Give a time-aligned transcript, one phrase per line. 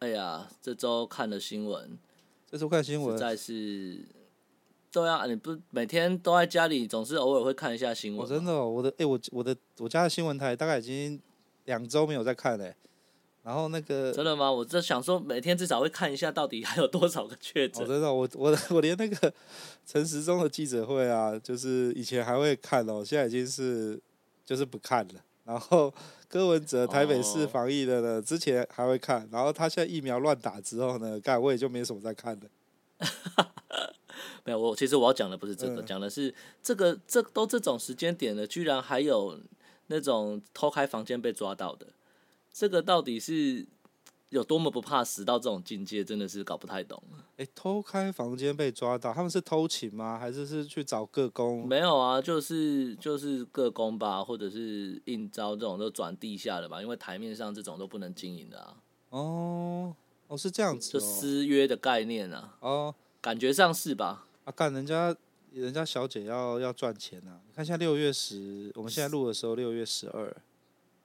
[0.00, 1.98] 哎呀，这周看了新闻，
[2.48, 4.04] 这周看新闻实在是，
[4.92, 8.20] 对啊，你不每天都在家里，总是偶尔会看一下新闻。
[8.20, 11.20] 我真的、哦，我的哎，我我的我家的新闻台大概已经
[11.64, 12.74] 两周没有在看嘞。
[13.42, 14.52] 然后那个真的吗？
[14.52, 17.82] 我就想说，每天至少会看一下，到底还有多少个确诊。
[17.82, 19.32] 我真的，我我我连那个
[19.86, 23.98] 陈时中的记者会啊，就是以前还会看哦，现在已经是
[24.44, 25.14] 就是不看了。
[25.48, 25.92] 然后
[26.28, 32.46] 柯文哲台北市防疫的呢，哦、之前还会看，然后他现在疫苗乱打之后呢，干我也就没什么在看的。
[34.44, 39.40] 没有，我其实我要讲的不是这个，嗯、讲的是这个这都这种时间点了，居然还有
[39.86, 41.86] 那种偷开房间被抓到的。
[42.52, 43.66] 这个到底是
[44.30, 47.02] 有多么不怕死到这种境界，真的是搞不太懂。
[47.36, 50.18] 哎，偷开房间被抓到，他们是偷情吗？
[50.18, 51.66] 还是是去找个工？
[51.66, 58.76] 没有啊，就是就是个工吧，或者是应招这种都转地下的吧，因为台面上这种都不能经营的啊。
[59.10, 62.56] 哦，哦是这样子，就私约的概念啊。
[62.60, 64.26] 哦，感觉上是吧？
[64.44, 65.16] 啊，干人家
[65.52, 67.40] 人家小姐要要赚钱啊！
[67.46, 70.36] 你看现在六月十，我们现在录的时候六月十二。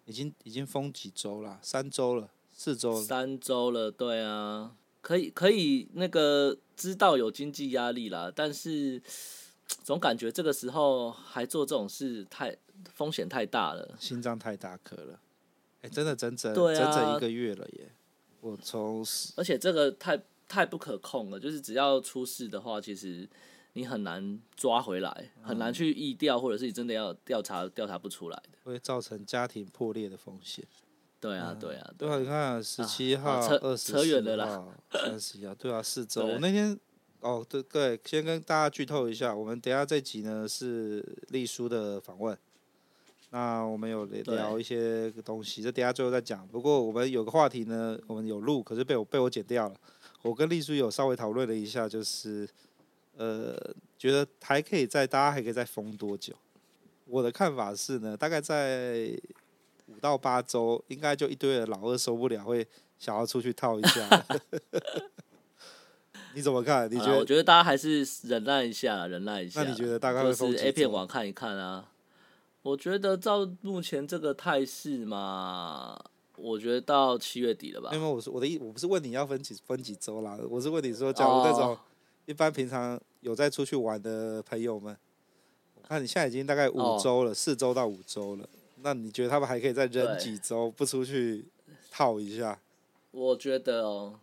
[0.05, 1.57] 已经已经封几周了？
[1.61, 2.29] 三周了，
[2.63, 3.01] 四周了。
[3.01, 9.01] 三周了，对啊，可以可以那个知道有经济压力啦，但是
[9.83, 12.55] 总感觉这个时候还做这种事太
[12.93, 15.19] 风险太大了，心脏太大颗了。
[15.81, 17.91] 哎，真的整整整整一个月了耶！
[18.39, 23.29] 我从而且这个太太不可控了，就是只要出事的话，其实。
[23.75, 30.63] 你很难抓回来，很难去疫调，或者是你真的要调查调查不出来的，会造成家庭破裂的风险。
[31.23, 36.25] 对啊，对啊，对啊，你看十七号、二十四号、三十一号，对啊，四周。
[36.25, 36.77] 我那天
[37.21, 42.37] 哦，对对，先跟大家剧透一下，我们等下这集呢是丽书的访问，
[43.29, 46.45] 那我们有聊一些东西，这等下最后再讲。
[46.49, 49.75] 不过我们有个话题呢，我们有录，可是被我被我剪掉了。
[50.21, 52.47] 我跟丽叔有稍微讨论了一下，就是。
[53.15, 53.55] 呃，
[53.95, 56.33] 觉得还可以再，大家还可以再封多久？
[57.05, 59.15] 我的看法是呢，大概在
[59.87, 62.67] 五到八周，应该就一堆的老二受不了，会
[62.97, 64.25] 想要出去套一下。
[66.35, 66.89] 你怎么看？
[66.91, 67.17] 你觉得？
[67.17, 69.63] 我觉得大家还是忍耐一下，忍耐一下。
[69.63, 71.89] 那你觉得大概会是 A 片网看一看啊。
[72.61, 76.01] 我觉得照目前这个态势嘛，
[76.37, 77.89] 我觉得到七月底了吧。
[77.93, 81.69] 因为我是我的意，我不是问你要分几分几周啦，我是问你说，假如那种。
[81.69, 81.79] 哦
[82.25, 84.95] 一般平常有在出去玩的朋友们，
[85.75, 88.47] 我看你现在已经大概五周了，哦、四周到五周了。
[88.83, 91.45] 那你觉得他们还可以再忍几周不出去
[91.91, 92.59] 套一下？
[93.11, 94.19] 我觉得哦，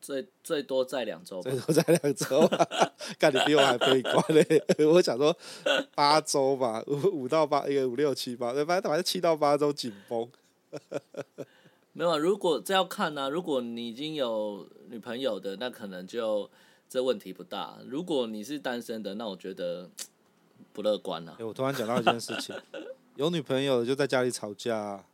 [0.00, 2.48] 最最多再两周，最多再两周。
[3.18, 4.64] 看 你比我还悲观嘞！
[4.86, 5.36] 我想说
[5.94, 10.28] 八周吧，五五到八，一个五六七八，反正反正七到八周紧绷。
[11.92, 16.50] 没有，如果这要看呢、啊，如果你已经有女朋友的，那可能就。
[16.92, 17.78] 这问题不大。
[17.86, 19.88] 如果你是单身的，那我觉得
[20.74, 21.36] 不乐观了、啊。
[21.38, 22.52] 哎，我突然讲到一件事情，
[23.16, 25.04] 有女朋友的就在家里吵架、啊。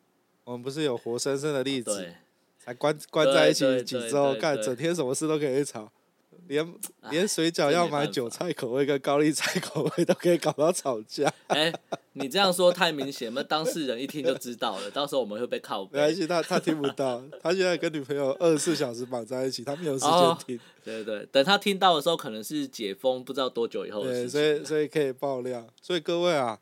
[0.44, 2.14] 我们不是有活生生的例子，对
[2.58, 5.90] 才关关在一起几周，干整天什么事都可以吵。
[6.48, 6.64] 连
[7.10, 11.32] 连水饺要买韭菜口味跟高丽菜口味都可以搞到吵架。
[11.48, 11.72] 哎，
[12.12, 14.88] 你这样说太明显，那当事人一听就知道了。
[14.92, 15.98] 到时候我们会被靠北。
[15.98, 17.20] 没关系，他他听不到。
[17.42, 20.60] 他现在跟女朋友二十四小时绑在一起，他没有时间听。
[20.84, 24.40] 对对对，等他听到的时候，可能是解封，不知道多久以后的事情。
[24.40, 25.66] 对，所以所以可以爆料。
[25.82, 26.60] 所以各位啊，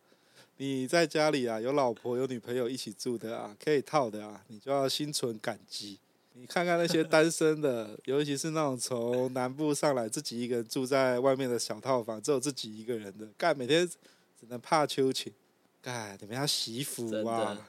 [0.57, 5.99] 你在家里啊，有老婆有女朋友一起住的啊，可以套的啊，你就要心存感激。
[6.37, 15.33] 你看看那些单身的，尤其是那种从南部上来自己一个人住在外面的小套房，只有自己一个人的，干每天只能怕秋情，
[15.81, 17.69] 干你们要惜福啊！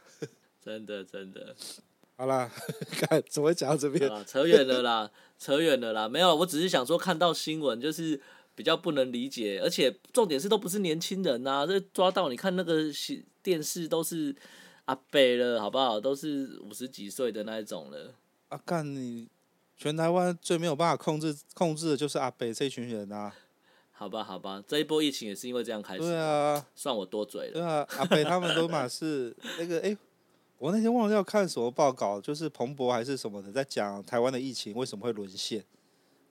[0.63, 1.55] 真的真的。
[2.17, 2.51] 好啦，
[2.89, 4.09] 看怎么会讲到这边？
[4.25, 8.19] 扯远了啦， 扯远了啦，没有，我只是想说看到新闻就是
[8.55, 12.83] 比较不能理解，而且重点是都不是年轻人呐、啊，这抓到你看那个
[13.43, 14.35] 电视都是
[14.85, 15.99] 阿伯了，好不好？
[15.99, 18.13] 都是五十几岁的那一种了。
[18.49, 19.27] 啊，干你！
[19.77, 23.35] 全台湾最没有办法控制控制的就是阿北这群人啊！
[23.91, 26.01] 好吧，好吧，这一波疫情也是因为这样开始。
[26.01, 27.53] 对啊，算我多嘴了。
[27.53, 29.97] 对啊，阿北他们都嘛是那个哎、欸，
[30.57, 35.63] 我那天忘了要看什么报告，就是彭博还是什么的，在讲台湾的疫情为什么会沦陷。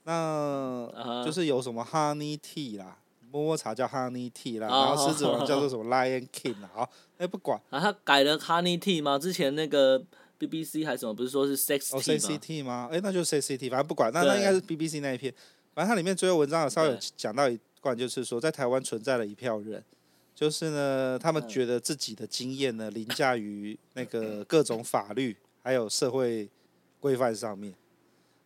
[0.04, 2.98] 那就是有什么 Honey Tea 啦，
[3.30, 6.70] 摸摸茶叫 Honey Tea 啦，然后狮子王叫做什么 Lion King 啦。
[6.74, 7.60] 好，哎，不管。
[7.70, 9.18] 啊，他改了 Honey Tea 吗？
[9.18, 9.98] 之前那个
[10.38, 12.28] BBC 还是什么，不是说是 Sex Tea 吗？
[12.34, 12.88] 哦 Tea 吗？
[12.92, 14.12] 哎，那就是 Tea，反正不管。
[14.12, 15.32] 那那应该是 BBC 那一篇。
[15.74, 19.82] 反正它里面最后文章有稍微有讲到一段，就是说在台湾存在了一票人。
[20.34, 26.48] 就是呢，他们觉得自己的经验呢凌驾于那个各种法律还有社会
[26.98, 27.72] 规范上面。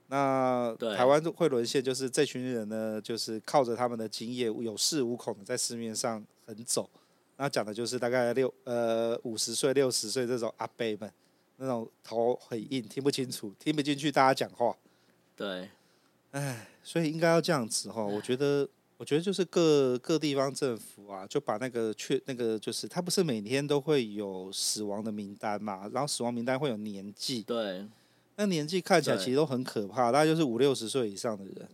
[0.09, 6.89] 那台湾会沦陷，就是这群人呢，就是靠着他们的经验，有恃无恐的在市面上横走。
[7.37, 11.13] 那讲的就是大概六呃五十岁、六十岁这种阿伯们，
[11.57, 14.77] 那种头很硬，听不清楚，听不进去大家讲话。
[15.37, 15.71] 对，
[16.33, 18.69] 哎，所以应该要这样子哈，我觉得。
[18.99, 27.87] 我觉得就是各各地方政府啊，就把那个确那个就是他不是每天都会有死亡的名单嘛，然后死亡名单会有年纪，对，
[28.39, 31.69] 那年纪看起来其实都很可怕，大概就是五六十岁以上的人，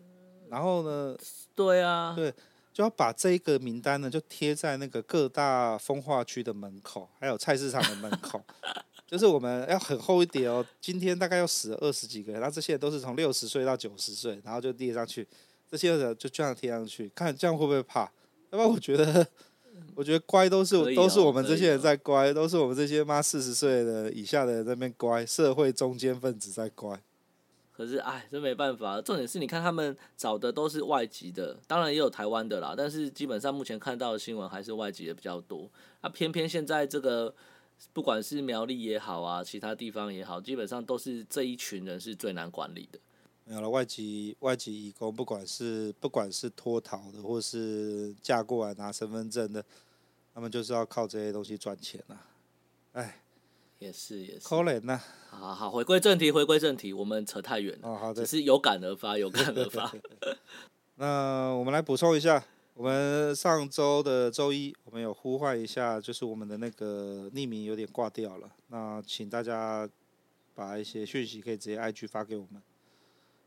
[0.49, 1.15] 然后呢，
[1.55, 2.33] 对啊，对，
[2.73, 8.43] 就要把这个名单呢就贴在那个各大风化区的门口，还有菜市场的门口，
[9.07, 15.29] 就是我们要很厚一叠哦，今天大概要死了二十几个人，然后这些都是从六十岁到九十岁，然后就列上去。
[15.71, 18.03] 这些人就这样贴上去，看这样会不会怕？
[18.51, 19.27] 要不然我觉得，
[19.95, 27.01] 我觉得乖都是、哦、都是我们这些人在乖，哦、都是我们这些妈四十岁的以下的人在那边乖，社会中间分子在乖。
[27.73, 29.01] 可是哎，真没办法。
[29.01, 35.69] 重点是你看他们找的都是外籍的，当然也有台湾的啦，但是基本上目前看到的新闻还是外籍的比较多。
[36.03, 37.35] 那、啊、偏偏现在这个
[37.93, 42.99] 不管是苗栗也好啊，其他地方也好，基本上都是这一群人是最难管理的。
[43.47, 49.65] 没有了外籍外籍移工，不管是不管是脱逃的，或是嫁过来拿身份证的，
[50.33, 52.27] 他们就是要靠这些东西赚钱、啊。
[52.93, 53.21] 哎，
[53.79, 54.49] 也是也是。
[54.49, 54.99] 可怜呐。
[55.29, 57.89] 好好，回归正题，回归正题，我们扯太远了。
[57.89, 58.25] 哦，好的。
[58.25, 59.93] 只是有感而发，有感而发。
[60.97, 62.43] 那我们来补充一下，
[62.73, 68.49] 我们上周的周一，我们有呼唤一下，就是我们的那个匿名有点挂掉了。
[68.69, 69.87] 那请大家
[70.55, 72.63] 把一些讯息可以直接 IG 发给我们。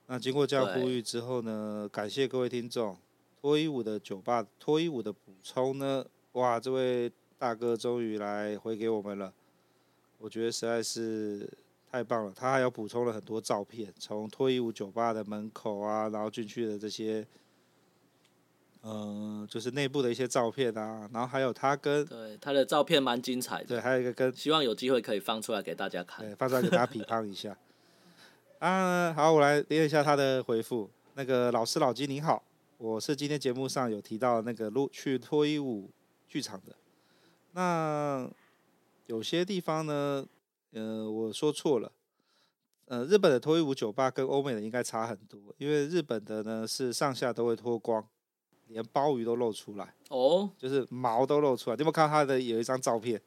[0.09, 2.97] 那经过这样呼吁之后呢，感谢各位听众，
[3.41, 9.33] 脱衣舞的酒吧脱衣舞的补充呢，哇，这位大哥终于来回给我们了，
[10.17, 11.49] 我觉得实在是
[11.91, 12.31] 太棒了。
[12.33, 17.27] 他还有补充了很多照片，从脱衣舞酒吧的门口啊，然后进去的这些，
[18.83, 27.57] 嗯、呃，就是内部的一些照片啊，然后还有他跟对他的照片蛮精彩的，对，还有一个跟希望有机会可以放出来给大家看，对，放出来给大家批判 一下。
[28.59, 30.89] 啊，好，我来念一下他的回复。
[31.13, 32.41] 那个老师老金你好，
[32.79, 35.91] 我是今天节目上有提到那个录去脱衣舞
[36.27, 36.75] 剧场的。
[37.51, 38.27] 那
[39.05, 40.25] 有些地方呢，
[40.71, 41.91] 呃，我说错了。
[42.85, 48.03] 呃，日本的脱衣舞酒吧跟欧美的应该差很多，因为日本的呢是上下都会脱光，
[48.69, 49.93] 连鲍鱼都露出来。
[50.09, 51.75] 哦，就是毛都露出来。
[51.75, 53.21] 你有没有看到他的有一张照片？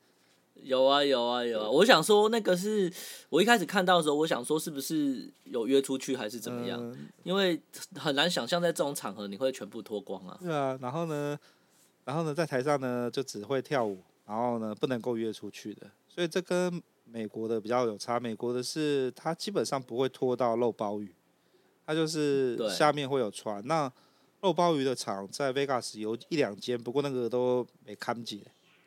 [0.62, 1.70] 有啊有啊有啊！
[1.70, 2.92] 我想说那个是
[3.28, 6.80] 我一开始看到的时候，我想说是不是有约出去还是怎么样？
[6.80, 7.60] 嗯、因为
[7.94, 10.38] 很难想象在这种场合你会全部脱光啊。
[10.40, 11.38] 对啊，然后呢，
[12.04, 15.90] 然后呢，在台上呢就只会跳舞，然后呢不能够约出去的。
[16.08, 18.20] 所以这跟美国的比较有差。
[18.20, 21.14] 美国的是他基本上不会脱到露包鱼，
[21.86, 23.64] 他就是下面会有穿。
[23.66, 23.90] 那
[24.42, 28.40] 露包鱼的场在 Vegas 有一两间，不过那个都没看见，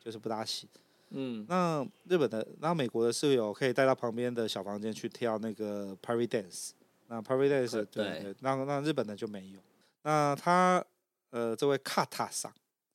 [0.03, 0.67] 就是不大行。
[1.15, 6.71] 嗯，那日本的，那美国的室友可以带到旁边的小房间去跳那个 private dance。
[7.07, 9.59] 那 private dance 对，对，对，那那日本的就没有。
[10.01, 10.83] 那他
[11.29, 12.51] 呃，这位卡塔桑，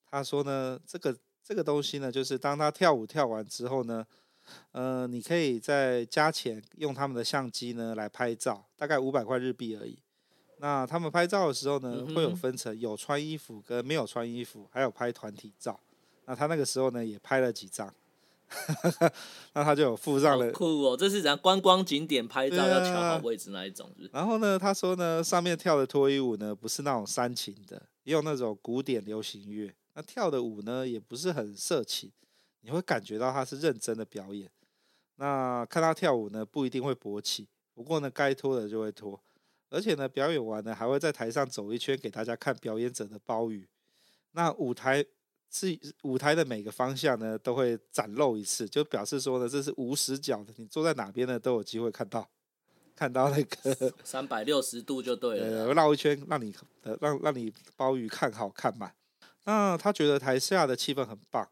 [0.09, 4.05] 他说呢，这个这个东西呢，就是当他跳舞跳完之后呢，
[4.71, 9.97] 呃，你可以再加钱用他们的相机呢来拍照，大概五百块日币而已。
[10.57, 15.79] 那他们拍照的时候呢，会有分成有穿衣服跟没有穿衣服，还有拍团体照。
[16.25, 17.93] 那他那个时候呢，也拍了几张。
[19.53, 20.97] 那他就有附上了，酷哦！
[20.97, 24.09] 这是怎样观光景点拍照要调好位置那一种是是？
[24.11, 29.71] 然后呢，他说呢，上面跳的脱衣舞呢，不是那种煽情的，也有那种古典流行乐。
[29.93, 32.11] 那跳的舞呢，也不是很色情，
[32.61, 34.49] 你会感觉到他是认真的表演。
[35.17, 39.21] 那看他跳舞呢，不一定会勃起，不过呢，该脱的就会脱，
[39.69, 43.67] 而且呢，表演完呢，还会在台上走一圈给大家看表演者的包雨。
[44.31, 45.05] 那舞台。
[45.51, 52.29] 是舞台的每个方向呢，都会展露一次，就表示说呢，这是无死角的，你坐在哪边呢，都有机会看到，
[52.95, 56.53] 看到那个三百六十度就对了，绕一圈让你
[56.83, 58.91] 呃让让你包鱼看好看嘛。
[59.45, 61.47] 那他觉得台下的气氛很棒，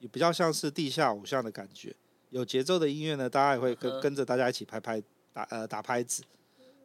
[0.00, 1.96] 也比较像是地下偶像的感觉，
[2.28, 5.02] 有节奏的音乐呢，大家也会跟跟着大家一起拍拍
[5.32, 6.22] 打呃打拍子。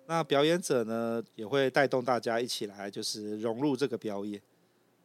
[0.07, 4.41] 那表演者呢，也会带动大家一起来，就是融入这个表演。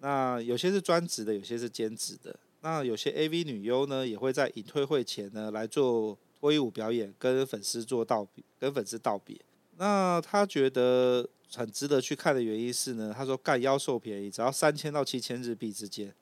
[0.05, 2.39] 那有些是专职的，有些是兼职的。
[2.61, 9.41] 那有些 AV 女优呢，也会在隐退会前呢来做脱衣舞表演，跟粉丝做道别，跟粉丝道别。
[9.79, 16.15] 那他觉得很值得去看的原因是呢，他说干妖兽便宜，只要三千到七千日币之间，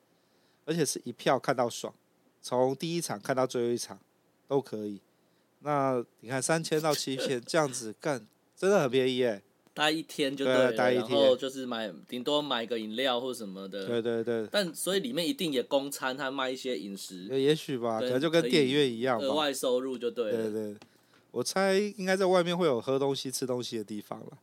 [0.63, 1.93] 而且是一票看到爽，
[2.41, 3.99] 从第一场看到最后一场
[4.47, 5.01] 都可以。
[5.59, 8.25] 那你看三千到七千这样子干。
[8.55, 9.41] 真的很便宜诶，
[9.73, 13.85] 待一天就对了，对然后就是买顶多买个饮料或什么的。
[13.87, 14.47] 对对对。
[14.51, 17.23] 但所以里面一定也供餐，他卖一些饮食。
[17.39, 19.25] 也许吧，可能就跟电影院一样吧。
[19.25, 20.49] 额外收入就对了。
[20.49, 20.75] 对对，
[21.31, 24.37] 我猜应该在外面会有喝东西、吃东西的地方了。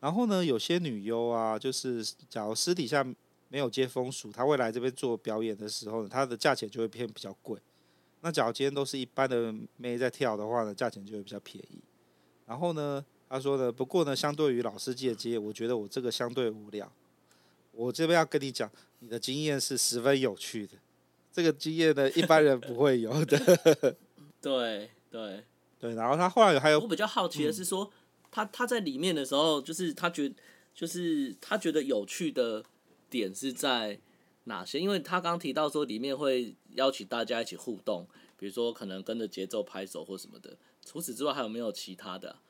[0.00, 3.04] 然后呢，有些女优啊，就是假如私底下
[3.48, 7.58] 没有接风俗，她会来这边做表演的时候呢，她的价钱就会偏比较贵。
[8.20, 11.80] 那假如今天都是一般的妹在跳的话呢，价钱就会比较便宜。
[12.46, 16.90] 然后呢，他说的，不过呢，相对于老司机的经验，我觉得我这个相对无聊。
[17.72, 18.70] 我这边要跟你讲，
[19.00, 20.72] 你的经验是十分有趣的，
[21.32, 23.38] 这个经验呢，一般人不会有的。
[24.40, 25.44] 对对
[25.78, 27.90] 对，然后他后来还有，我比较好奇的是说，嗯、
[28.30, 30.32] 他他在里面的时候，就是他觉，
[30.74, 32.64] 就是他觉得有趣的
[33.10, 34.00] 点是在
[34.44, 34.80] 哪些？
[34.80, 38.06] 因为他刚刚提到说，里面会邀请大家一起互动，
[38.38, 40.56] 比如说可能跟着节奏拍手或什么的。
[40.84, 42.40] 除此之外，还有没有其他的啊？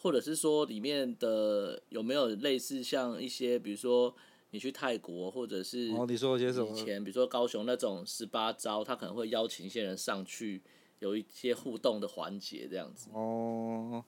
[0.00, 4.14] 或者是说里面的有没有类似像一些，比如说
[4.50, 6.70] 你去泰国，或者是哦，你说些什么？
[6.70, 10.62] 以前比如说高雄那种十八招，他可能会邀请一些人上去，
[11.00, 13.08] 有一些互动的环节这样子。
[13.12, 14.04] 哦，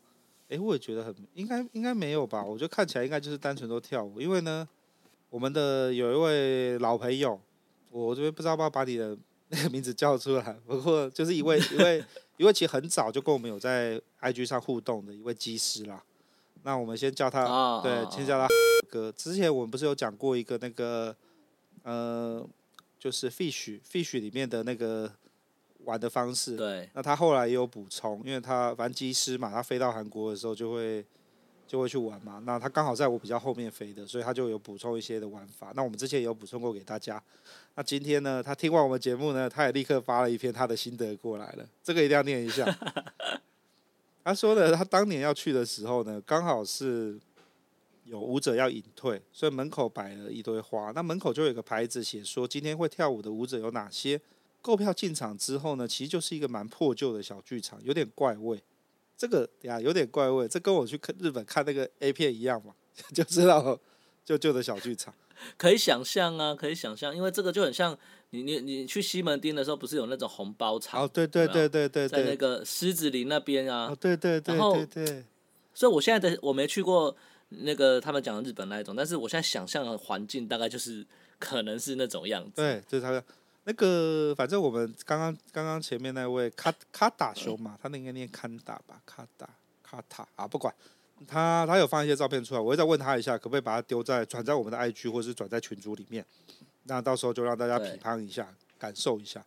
[0.48, 2.44] 哎、欸，我也觉得很应该应该没有吧？
[2.44, 4.68] 我觉得看起来应该就是单纯都跳舞，因为呢，
[5.28, 7.40] 我们的有一位老朋友，
[7.90, 9.18] 我这边不知道要不要把你的
[9.48, 12.04] 那 个名字叫出来，不过就是一位一位。
[12.40, 16.02] 因为其实很早就跟我们有在 IG 上互动的一位机师啦，
[16.62, 18.48] 那我们先叫他，oh, 对，先叫他
[18.88, 19.12] 哥。
[19.12, 21.14] 之前我们不是有讲过一个那个，
[21.82, 22.42] 呃，
[22.98, 25.12] 就是 Fish Fish 里面的那个
[25.84, 26.56] 玩的方式。
[26.56, 26.88] 对。
[26.94, 31.04] 那他后来也有补充，因为他反正机师嘛，他飞到韩国的时候就会。
[31.70, 35.70] 就会去玩嘛，那他刚好在我比较后面飞的，所以他就有补充一些的玩法。
[35.76, 37.22] 那我们之前也有补充过给大家。
[37.74, 42.66] 那今天呢，他听完我们节目呢，他也立刻发了一篇他的心得过来了，这个一定要念一下。
[44.22, 47.18] 他说的，他当年要去的时候呢，刚好是
[48.04, 50.92] 有舞者要隐退，所以门口摆了一堆花。
[50.94, 54.20] 那门口就有一个牌子写说，今天会跳舞的舞者有哪些。
[54.62, 58.62] 购票进场之后呢，其实就是一个蛮破旧的小剧场，有点怪味。
[59.16, 62.74] 这个呀有点怪味，这跟我去看日本看那个 A 片一样嘛，
[63.14, 63.78] 就知道
[64.22, 65.14] 旧旧的小剧场，
[65.56, 67.96] 可以想象啊，可以想象，因为这个就很像
[68.30, 71.02] 你你你去西门町的时候，不是有那种红包场？
[71.02, 75.24] 哦，对对对对对，在那个狮子林那边啊，哦、对对对对对。
[75.74, 77.14] 所以我现在的我没去过
[77.48, 81.06] 那个他们讲的日本那一种，但是我现在想象的环境大概就是
[81.38, 82.52] 可能是那种样子。
[82.56, 83.22] 对，就是他的。
[83.64, 89.48] 那个，反正我们刚刚刚刚前面那位卡卡达兄嘛，他那应该念坎达吧，卡达
[89.82, 90.74] 卡塔啊，不管
[91.26, 96.24] 他，他有放一些照片出来，我会再问他一下，可不可以把它丢在转在我们的 IG 或是转在群组里面，
[96.84, 98.48] 那到时候就让大家批判一下，
[98.78, 99.44] 感受一下。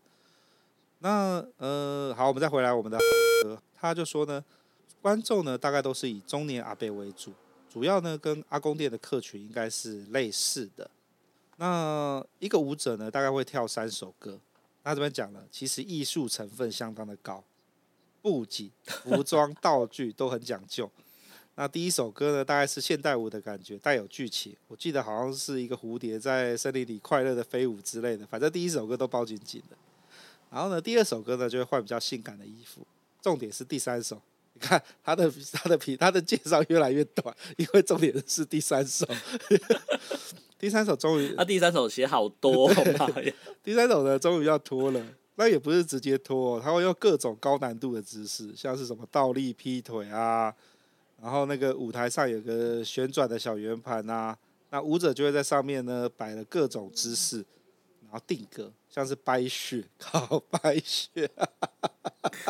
[1.00, 3.00] 那呃，好，我们再回来我们的，
[3.76, 4.44] 他就说呢，
[5.02, 7.34] 观众呢大概都是以中年阿伯为主，
[7.70, 10.90] 主要呢跟阿公店的客群应该是类似的。
[11.58, 14.40] 那一个舞者呢，大概会跳三首歌。
[14.84, 17.44] 那这边讲了，其实艺术成分相当的高，
[18.22, 20.90] 布景、服装、道具都很讲究。
[21.56, 24.56] 那第一首歌呢，大概是现代舞的感觉，带有剧情。
[24.68, 28.26] 我记得好像是一个蝴蝶在森林里快乐的飞舞之类的。
[28.26, 29.78] 反正第一首歌都包紧紧的。
[30.50, 32.86] 然后呢，第二首歌呢，就会换比较性感的衣服。
[33.22, 34.20] 重点是第三首，
[34.54, 39.08] 你看他的他的皮他的介绍越来越短，因为重点是第三首。
[40.58, 42.72] 第三首终于，那第三首写好多，
[43.62, 45.06] 第三首呢，终于要脱了，
[45.36, 50.54] 那也不是直接脱，他会用各种高难度的姿势，像是什么倒立劈腿啊，
[51.24, 54.38] 然后那个舞台上有个旋转的小圆盘啊，
[54.72, 57.38] 那舞者就会在上面呢摆了各种姿势，
[58.02, 61.32] 然后定格，像是掰雪，靠掰雪，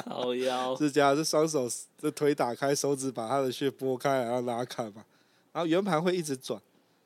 [0.08, 5.06] 好腰， 是这样，是双手这腿打开，手指把他的血拨开，然后拉开嘛，
[5.52, 6.60] 然后圆盘会一直转。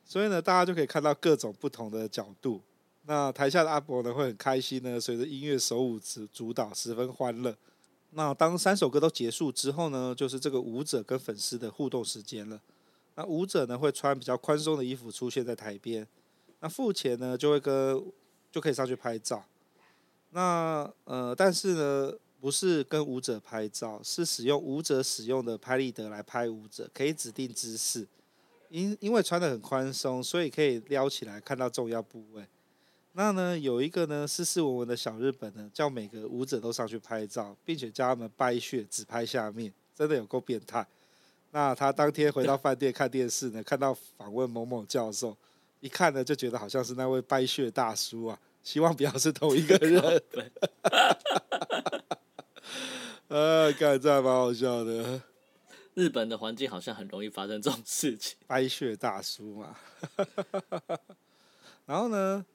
[0.06, 2.62] 所以呢，大家就可以看到各种不同的角度。
[3.04, 7.54] 那台下的阿伯呢，会很开心呢，随着音乐手舞指主导，十分欢乐。
[8.10, 12.60] 那当三首歌都结束之后呢，就是这个舞者跟粉丝的互动时间了。
[13.14, 16.06] 那舞者呢，会穿比较宽松的衣服出现在台边。
[16.60, 18.02] 那付钱呢，就会跟
[18.50, 19.44] 就可以上去拍照。
[20.30, 28.06] 那呃，但是呢，不是跟舞者拍照，是使用舞者使用的拍立得来拍舞者，可以指定姿势。
[28.70, 32.46] 因因为穿得很宽松，所以可以撩起来看到重要部位。
[33.18, 40.86] 那呢，有一个呢斯斯文文的小日本呢，叫每个舞者都上去拍照，并且叫他们掰穴只拍下面，真的有够变态。
[41.50, 45.36] 那他当天回到饭店看电视呢，看到访问某某教授，
[45.80, 50.22] 一看呢就觉得好像是那位掰穴大叔啊，希望不要是同一个人。
[53.26, 55.20] 呃，看这还蛮好笑的。
[55.94, 58.38] 日本的环境好像很容易发生这种事情。
[58.46, 59.76] 掰穴大叔嘛，
[61.84, 62.46] 然后呢，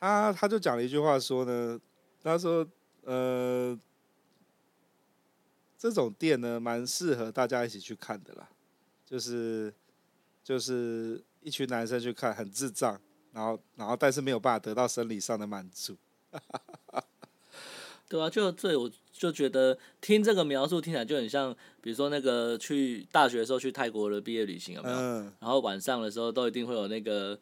[0.00, 1.78] 他他就讲了一句话说呢，
[2.22, 2.66] 他说
[3.04, 3.78] 呃，
[5.78, 8.48] 这种店呢蛮适合大家一起去看的啦，
[9.04, 9.72] 就是
[10.42, 13.00] 就是一群男生去看很智障，
[13.32, 15.96] 然后然后但是没有办法得到生理上的满足。
[18.08, 24.96] 对啊，就这我就觉得听这个描述听起来就很像，比如说那个去大学的时候去泰国的毕业旅行有没有？
[24.96, 25.32] 嗯。
[25.40, 27.38] 然后晚上的时候都一定会有那个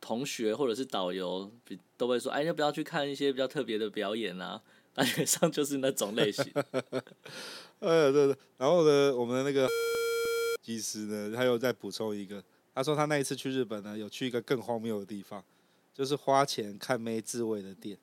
[0.00, 1.50] 同学或者是导游，
[1.96, 4.60] 都会说：“哎，要不要去看一些比较特别的表演啊？”
[4.94, 6.44] 大学上就是那种类型。
[7.80, 8.36] 哎，对对。
[8.56, 9.68] 然后呢，我们的那个
[10.62, 12.42] 技师呢，他又再补充一个，
[12.74, 15.44] 他说他那一次去日本呢，有去一个更荒谬的地方，
[15.92, 17.98] 就是花钱看妹自慰的店。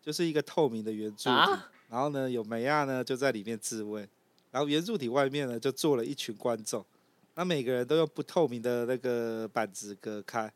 [0.00, 4.08] 就是一个透明的圆柱体，啊、然后呢，有梅亚呢就在里面自慰，
[4.50, 6.82] 然后圆柱体外面呢就坐了一群观众，
[7.34, 10.50] 那每个人都用不透明的那个板子隔开，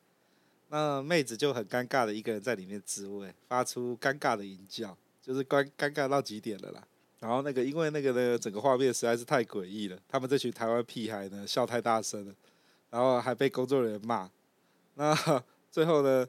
[0.73, 6.83] 那妹子就很尴尬的一个人在里面自慰，发出尴尬的淫叫，就是尴尴尬到极点了啦。
[7.21, 12.35] 然后那个因为那个呢整个画面实在是太诡异了，他们这群台湾屁孩呢笑太大声了，
[12.89, 14.31] 然后还被工作人员骂，
[14.95, 15.15] 那
[15.71, 16.27] 最后呢？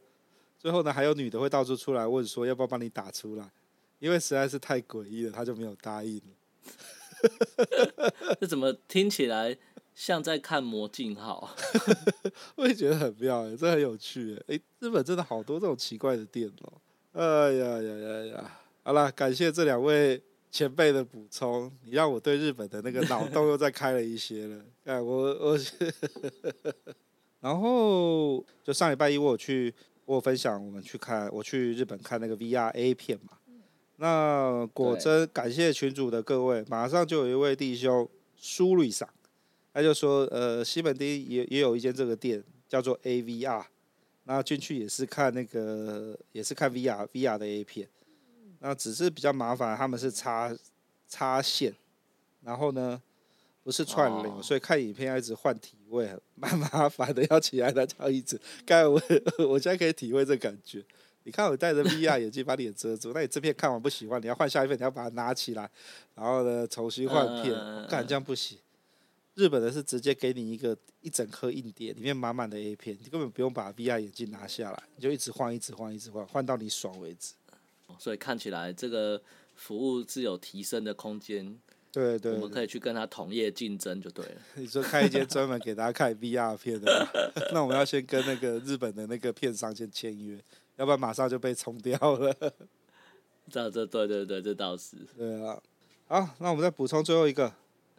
[0.59, 3.49] 最后呢，还有女的会到处出来问说要不要帮你打出来，
[3.99, 6.23] 因为实在是太诡异了，他就没有答应了。
[8.41, 9.57] 这怎么听起来
[9.95, 11.55] 像在看魔镜号？
[12.55, 14.59] 我也觉得很妙哎，这很有趣哎。
[14.79, 16.73] 日本真的好多这种奇怪的店哦。
[17.13, 18.59] 哎呀呀呀呀！
[18.83, 24.65] 好了，感谢这两位前辈的补充，你让我对日本的那个脑洞又再开了一些了。
[24.85, 25.59] 哎，我我，
[27.41, 29.73] 然后就上礼拜一我有去。
[30.05, 33.37] 我分享，我们去看，我去日本看那个 VR A 片嘛。
[33.95, 39.07] 那果真感谢群主的各位，马上就有一位弟兄苏瑞桑，
[39.73, 43.65] 他就说，呃，西门町也也有一间这个店，叫做 AVR。
[44.25, 47.89] 那进去也是看那个，也是看 VR VR 的 A 片。
[48.59, 50.55] 那只是比较麻烦，他们是插
[51.07, 51.73] 插线，
[52.41, 53.01] 然后呢，
[53.63, 58.39] 不是串流，所以看影片要一直换体位， 蛮麻烦的，要起来拿脚椅子。
[58.65, 59.01] 刚才我
[59.49, 60.81] 我现在可以体会这感觉。
[61.25, 65.69] 你看我戴着 VR 眼镜把脸遮住，那你这片看完不喜欢，你要换下一片，你要把它拿起来，
[66.15, 67.53] 然后呢重新换片，
[67.89, 68.57] 干这样不行。
[69.35, 77.33] 日本的是直接给你一个一整颗硬碟，里面满满的 A 片，你根本不用把 VR 眼镜拿下来，你就一直换，一直换，一直换，换到你爽为止。
[77.97, 79.21] 所以看起来这个
[79.55, 81.59] 服务是有提升的空间。
[81.91, 84.41] 对，对对，我们可以去跟他同业竞争就对了。
[84.57, 87.07] 你说开一间专门给大家看 VR 片的，
[87.53, 90.43] 那我们要先跟那个日本的那个片商先签约，
[90.77, 92.35] 要不然马上就被冲掉了。
[93.51, 94.97] 这这对对对，这倒是。
[95.15, 95.61] 对啊，
[96.07, 97.53] 好，那我们再补充最后一个，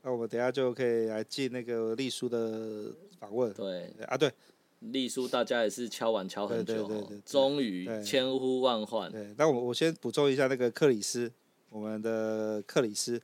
[0.04, 3.52] 那我们等下就可以来进那个丽叔的访问。
[3.54, 4.30] 对啊，对，
[4.80, 9.10] 丽叔大家也是敲碗敲很久，对对对，终于千呼万唤。
[9.10, 11.32] 对，那我我先补充一下那个克里斯，
[11.70, 13.20] 我们的克里斯。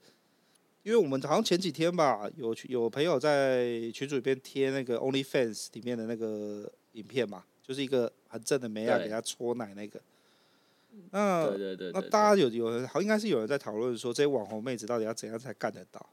[0.83, 10.01] 因为我们好像前几天吧，有有朋友在群组里边贴那个 OnlyFans 里面的那个影片嘛，就是一个很正的妹啊，给他搓奶那个。
[11.11, 16.05] 那对对对，那大家有有人好应该是有人在讨论说，这些网红妹子到底要怎样才干得到？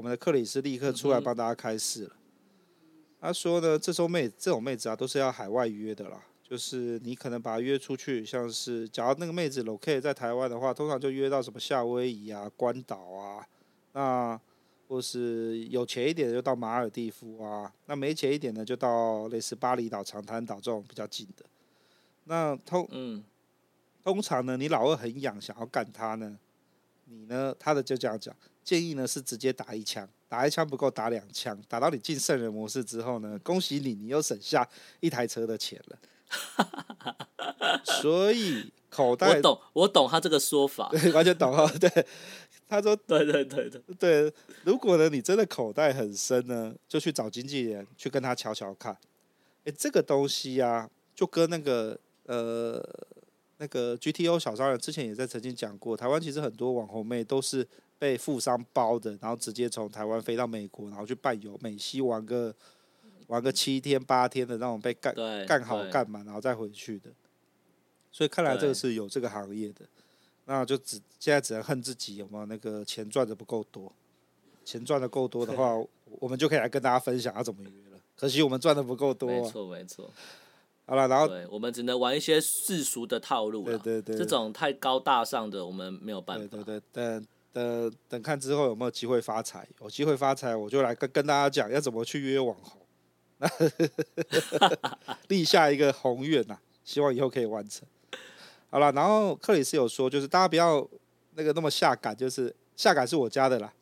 [0.00, 2.16] 我们的克里斯立刻出来帮大家开示了。
[3.20, 13.46] 他说呢，这种妹这种妹子啊，都是要海外约的啦，就是你可能把她约出去，像是假如那个妹子 locate 在台湾的话，通常就约到什么夏威夷啊、关岛啊。
[13.92, 14.40] 那
[14.88, 21.44] 或是有钱一点的就到马尔蒂夫啊，那没钱一点的就到类似巴厘岛、长滩岛这种比较近的。
[22.24, 23.22] 那通嗯，
[24.02, 26.38] 通常呢，你老二很痒，想要干他呢，
[27.10, 34.66] 你呢，他的就这样讲，建议呢是直接打一枪，打一枪不够打两枪，打到你进圣人模式之后呢，恭喜你，你又省下
[35.00, 35.98] 一台车的钱了。
[37.84, 42.06] 所以口袋我懂，我懂他这个说法，对，完全懂哈，对。
[42.68, 48.96] 他说： “对对对对对，如果呢，你真的口袋很深呢，就去找经纪人去跟他瞧瞧看。
[49.64, 52.80] 哎，这个东西呀、啊，就跟那个呃
[53.60, 57.66] 那个 GTO 小商人之前也在曾经讲过，台湾其实很多网红妹都是
[57.98, 62.54] 被富商包的，然后直接从台湾飞到美国，然后去伴游美西玩个
[63.26, 65.14] 玩个七天八天的那种被干
[65.46, 67.10] 干好干满，然后再回去的。
[68.10, 69.84] 所以看来这个是有这个行业的，
[70.46, 73.92] 那就只现在只能恨自己有没有那个钱赚的不够多，
[74.64, 75.76] 钱赚的够多的话，
[76.18, 78.00] 我们就可以来跟大家分享要怎么约了。
[78.16, 79.42] 可惜我们赚的不够多啊。
[79.42, 80.10] 没错没错。
[80.90, 83.78] 好了，然后对我们只能玩一些世俗的套路了。
[83.78, 86.56] 对对对，这种太高大上的我们没有办法。
[86.56, 92.82] 对对对，等等等看之后有没有机会发财，有机会发财我就来跟跟大家讲要怎么去约网红，
[95.28, 97.86] 立下一个宏愿呐，希望以后可以完成。
[98.68, 100.84] 好了，然后克里斯有说，就是大家不要
[101.36, 103.72] 那个那么下感，就是下感是我家的啦。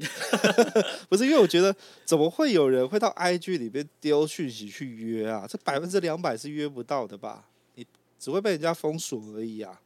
[1.08, 5.46] 不是因为我觉得，怎么会有人会到 IG 里面丢讯息去约啊？
[5.48, 7.48] 这百分之两百是约不到的吧？
[7.74, 7.86] 你
[8.18, 9.80] 只会被人家封锁而已啊。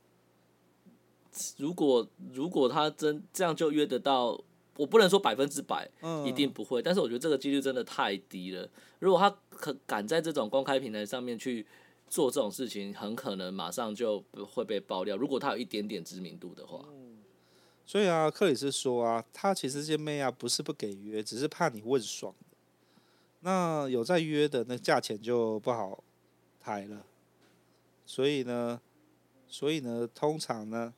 [1.57, 4.41] 如果如果他真这样就约得到，
[4.77, 5.91] 我不能说百分之百，
[6.25, 6.81] 一定不会。
[6.81, 8.69] 但是我觉得这个几率真的太低了。
[9.01, 11.67] 如果他可敢在这种公开平台上面去
[12.09, 15.17] 做这种事情，很可能马上就会被爆料。
[15.17, 16.85] 如果他有一点点知名度的话。
[17.87, 22.35] 所以啊，克里斯说啊，他其实这些妹啊不是不给约，只是怕你问爽。
[23.41, 26.03] 那有在约的，那价钱就不好
[26.61, 27.05] 抬了。
[28.07, 28.81] 所以呢，
[29.47, 30.95] 所以呢，通常呢，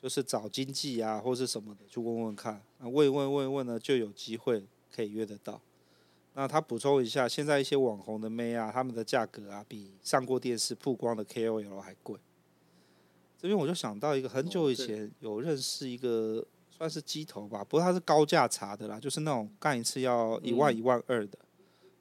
[0.00, 5.60] 就是找经纪啊或是什么的去问问看，那问一问问一问呢，就有机会可以约得到。
[6.34, 12.20] 那他补充一下，现在一些网红的妹啊，他们的价格啊，比上过电视曝光的 KOL 还贵。
[13.40, 21.38] 这边我就想到一个很久以前有认识一个算是鸡头吧，不过他是高价茶的啦，就是那种干一次要一万一万二的。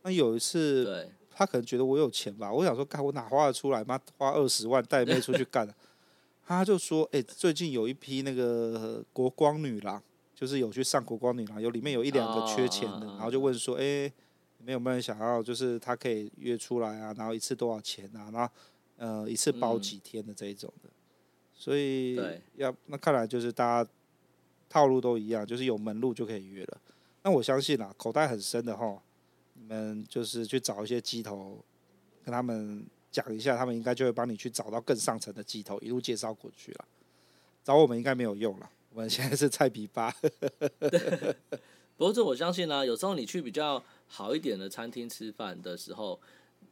[0.01, 3.83] 那有一次，他可能觉得我有钱吧，我想说，干我哪花得出来？
[3.83, 5.67] 妈花二十万带妹出去干？
[6.43, 10.01] 他就说，哎，最近有一批那个国光女郎，
[10.33, 14.11] 就是有去上国光女郎，有里面有一两个缺钱的，然后就问说，哎，
[14.57, 18.29] 你们有没有人想要，就是他可以约出来啊，然后一次多少钱啊？
[18.33, 18.53] 然后
[18.95, 20.89] 呃，一次包几天的这一种的。
[21.59, 22.15] 所以
[22.55, 23.89] 要那看来就是大家
[24.69, 26.77] 套路都一样，就是有门路就可以约了。
[27.23, 29.01] 那我相信啦，口袋很深的哈，
[29.55, 31.57] 你们就是去找一些鸡头，
[32.23, 36.85] 跟他们讲一下，他们应该就会帮你去找到更上层的鸡头，一路介绍过去了。
[37.63, 40.13] 找我们应该没有用了，我们现在是菜比八。
[41.97, 46.21] 不过这我相信啊，有时候你去比较好一点的餐厅吃饭的时候，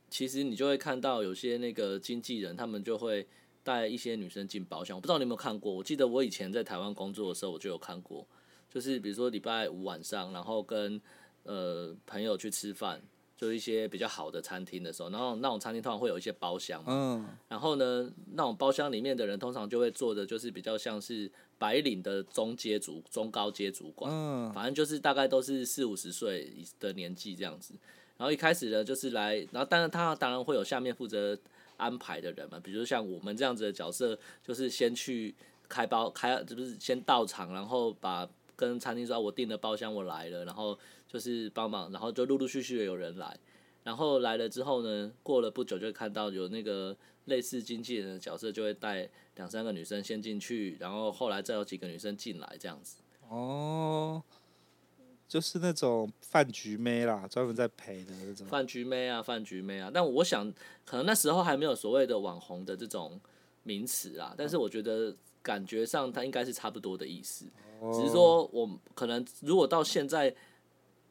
[0.10, 3.28] 其实你就会看到有些那个经纪人，他们就会。
[3.66, 5.74] 带一些女生进包厢，我不知道你有没有看过。
[5.74, 8.24] 我记得我以前在台湾工作的时候，我就有看过。
[8.70, 11.02] 就是比如说礼拜五晚上，然后跟
[11.44, 13.02] 呃朋友去吃饭，
[13.36, 16.88] 就一些比较好的餐厅的时候，然后那种餐厅通常会有一些包厢嘛。
[16.90, 17.28] 嗯。
[17.48, 24.12] 然后呢，那种包厢里面的人通常就会坐的，就是比较像是白领的中阶主、中高阶主管。
[24.14, 24.54] 嗯。
[24.54, 27.74] 反正就是大概都是四五十岁的年纪这样子。
[28.16, 31.36] 然后一开始呢，就是来，然后当然他当然会有下面负责。
[31.78, 35.34] 安排的人嘛，比如像我们这样子的角色，就是先去
[35.68, 43.38] 开包开，就是先到场，然后把跟餐厅说，我订的包厢我来了，然后就是帮忙，然后就陆陆续续的有人来，
[43.84, 52.98] 然后来了之后呢，过了不久就会看到有那个类似经纪人的角色，就会带两三个女生先进去，然后后来再有几个女生进来这样子。
[53.30, 54.24] 哦。
[55.28, 58.46] 就是那种饭局妹啦，专门在陪的那种。
[58.48, 60.54] 饭局妹啊，饭局妹啊，但我想
[60.86, 63.20] 可能那时候还没有所谓的网红的这种
[63.64, 67.46] 名词啊，但是我觉得感觉上它应该是差不多的意思，
[67.80, 70.34] 哦、只是说我可能如果到现在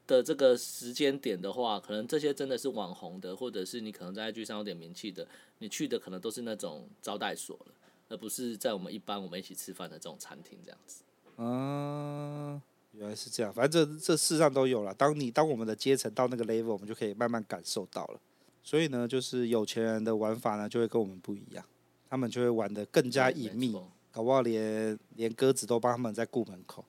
[0.06, 5.26] 的这个时间点的话，可能这些真的是网红的，或者是你可能在 IG 上有点名气的，
[5.58, 7.74] 你去的可能都是那种招待所了，
[8.10, 11.02] 而不是在我们一般我们一起吃饭的这种餐厅这样子。
[11.38, 12.62] 嗯。
[12.96, 14.94] 原来是这样，反正这这世上都有了。
[14.94, 18.20] 当你当我们的阶层到那个 level，我们就可以慢慢感受到了。
[18.62, 21.64] 所以呢，就是有钱人的玩法呢，就会跟我们不一样，
[22.08, 23.72] 他们就会玩得更加隐秘，
[24.10, 26.84] 搞不好连连鸽子都帮他们在顾门口。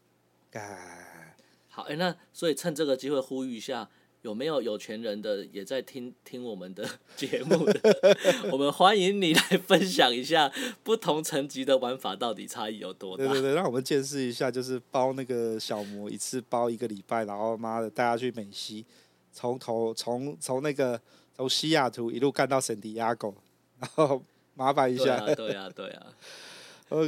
[0.52, 1.36] 哎，
[1.70, 3.90] 好，哎，那所以趁这个机会呼吁一下。
[4.26, 6.84] 有没有有钱人的也在听听我们的
[7.16, 8.18] 节目的？
[8.52, 10.52] 我们欢迎你来分享一下
[10.84, 13.24] 不同层级的玩法到底差异有多大？
[13.24, 18.84] 对对对，让我们见识一下，就是包那个小模一次包一个礼拜，然后妈的带他去美西，
[19.32, 21.00] 从头从从那个
[21.38, 23.32] 从西雅图一路干到圣地亚哥，
[23.80, 24.24] 然后
[24.56, 25.20] 麻烦一下。
[25.20, 26.08] 对啊，对啊，对啊。
[26.10, 26.55] Okay.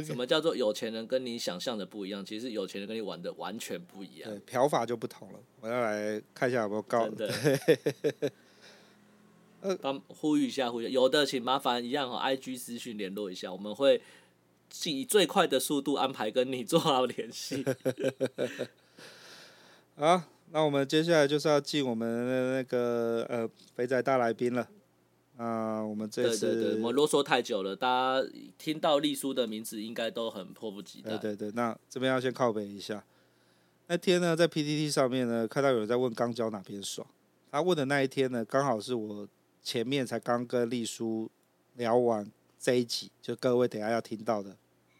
[0.04, 2.24] 什么叫做有钱人跟你想象的不一样？
[2.24, 4.28] 其实有钱人跟你玩的完全不一样。
[4.28, 5.38] 对，嫖法就不同了。
[5.60, 7.32] 我要来看一下有没有高的。
[9.60, 14.00] 呃，帮呼吁一下，呼吁有的请麻烦一样和，IG 私讯联络一下，我们会
[14.84, 17.64] 以最快的速度安排跟你 做好联系。
[19.96, 24.68] 好，那我们接下来就是要进我们的那个呃肥仔大来宾了。
[25.38, 31.10] 啊，我们这次对对对，我啰嗦太久了，大家听到丽叔的名字应该都很迫不及待。
[31.16, 33.04] 对对对，那这边要先靠北一下。
[33.86, 37.06] 那天呢，在 PTT 上面呢，看到有人在问肛交哪边爽。
[37.50, 39.26] 他问的那一天呢，刚好是我
[39.62, 41.30] 前面才刚跟丽叔
[41.76, 44.56] 聊完这一集，就各位等下要听到的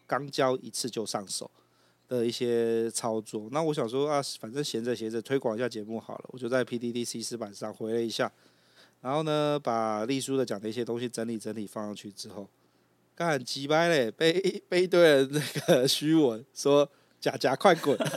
[0.07, 1.51] 肛交一次就上手
[2.07, 3.49] 的一些操作。
[3.51, 8.31] 那我想说啊，反正闲着闲着推广一下节目好了，我就在 PTT C 四版上回了一下，
[9.01, 12.49] 然后呢，把丽叔的讲的一些东西整理整理放上去之后，
[13.15, 14.33] 干鸡掰嘞，被
[14.67, 16.89] 被一堆人那个 虚文说。
[17.21, 17.97] 假假快滚！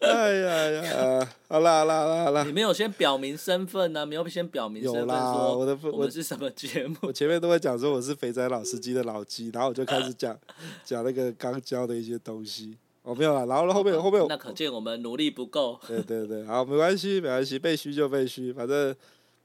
[0.00, 2.42] 哎呀呀，好啦好啦好啦好啦！
[2.42, 4.04] 你没有先表明身份呢、啊？
[4.04, 6.96] 没有先表明身份，说我的我们是什么节目？
[7.02, 10.36] 我前面都会讲说我是肥仔老司机的老鸡，然后我就开始讲
[10.84, 12.76] 讲那个刚教的一些东西。
[13.06, 15.78] 哦，没有了，然后后面后面那可见我们努力不够。
[15.86, 18.92] 对对对，好，没关系没关系，被虚就被虚，反正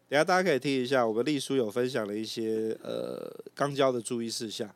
[0.09, 4.67] 等下大家可以听一下，我们丽叔有分享了一些呃刚交的注意事项。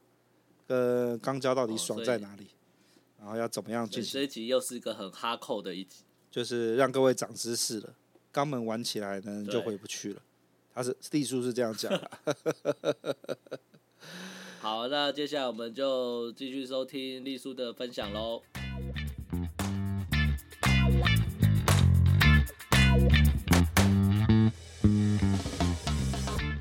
[0.68, 2.44] 跟肛交到底爽在哪里？
[2.44, 4.14] 哦、然后要怎么样进行？
[4.14, 7.94] 这一集又是一个很哈扣的一集，就是让各位长知识了。
[8.34, 10.22] 肛门玩起来呢，就回不去了。
[10.74, 12.10] 他是丽叔是这样讲的。
[14.60, 18.42] 好，那接下来我们就继续收听丽叔的分享喽。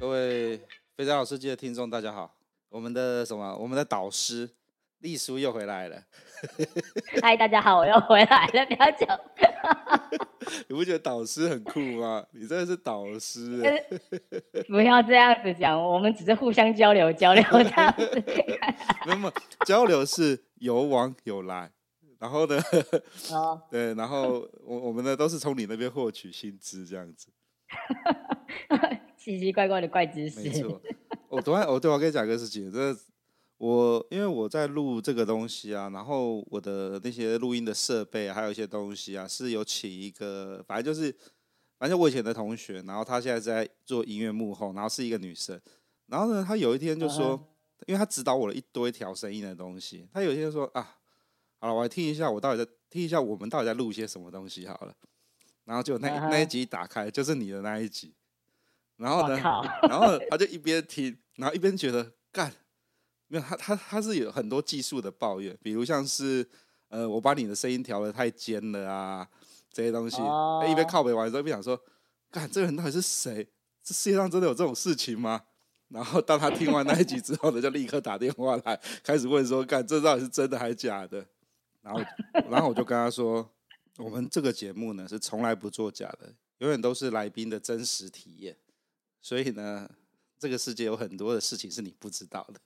[0.05, 0.61] 各位
[0.99, 2.37] 非常好世界的听众，大家好。
[2.69, 3.57] 我们的什么？
[3.57, 4.51] 我们的导师
[4.99, 5.99] 丽叔又回来了。
[7.23, 9.19] 嗨，大家好，我又回来了，不要讲。
[10.69, 12.23] 你不觉得导师很酷吗？
[12.33, 13.63] 你真的是导师。
[14.69, 18.25] 不要这样子讲，我们只是互相交流交流 这样子。
[19.07, 19.33] 那么
[19.65, 21.73] 交流是有往有来，
[22.19, 22.61] 然后呢？
[23.33, 23.59] 哦。
[23.73, 27.29] 对，然后我我们呢都是从你那边获取薪资这样子。
[29.17, 30.41] 奇奇怪怪的怪知识。
[30.41, 30.81] 没错。
[31.29, 32.97] 我昨天，我对我跟你讲一个事情，这
[33.57, 41.15] 我因为我在录这个东西啊，然后我的那些录音的设备还有一些东西啊，是有请一个，反正就是，
[41.79, 45.59] 反正我以前的同学，然后他现在在做音乐幕后，然后是一个女生，
[46.07, 47.49] 然后呢，他有一天就说，
[47.87, 50.97] 因为他指导我了一堆调声音的东西，他有一天就说啊，
[51.59, 54.95] 好了，我来听一下，我到底在听一下我们到底在录些什么东西好了，
[55.65, 58.15] 然后就那那一集一打开，就是你的那一集，
[58.97, 59.37] 然后呢，
[59.83, 61.17] 然后他就一边听。
[61.37, 62.49] 然后一边觉得干，
[63.27, 66.49] 没有他他他是有很多技术的抱怨，比如像是
[66.87, 69.29] 呃我把你的声音调的太尖了啊
[69.73, 71.77] 这些东西，哦、一边靠北完之后一边想说，
[72.31, 73.49] 干这个人到底是谁？
[73.83, 75.43] 这世界上真的有这种事情吗？
[75.89, 81.27] 然后当他听完那一集之后呢，就立刻打电话来开始问说，干这到底是真的还是假的？
[81.83, 82.01] 然后
[82.49, 83.51] 然后我就跟他说，
[83.99, 88.57] 我们这个节目呢是从来不作假的，永远都是来宾的真实体验，
[89.21, 89.89] 所以呢。
[90.37, 92.61] 这个世界有很多的事情是你不知道的。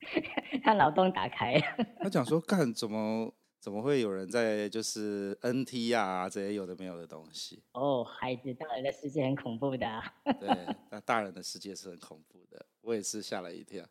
[0.62, 1.62] 他脑洞打开了。
[2.00, 7.62] 他讲说，干怎么怎么会有人在就是 NT 啊这些有的没有的东西？
[7.72, 10.02] 哦，孩子，大人的世界很恐怖的啊。
[10.38, 10.48] 对，
[10.90, 13.86] 那大人的世界是很恐怖的，我也是吓了一跳。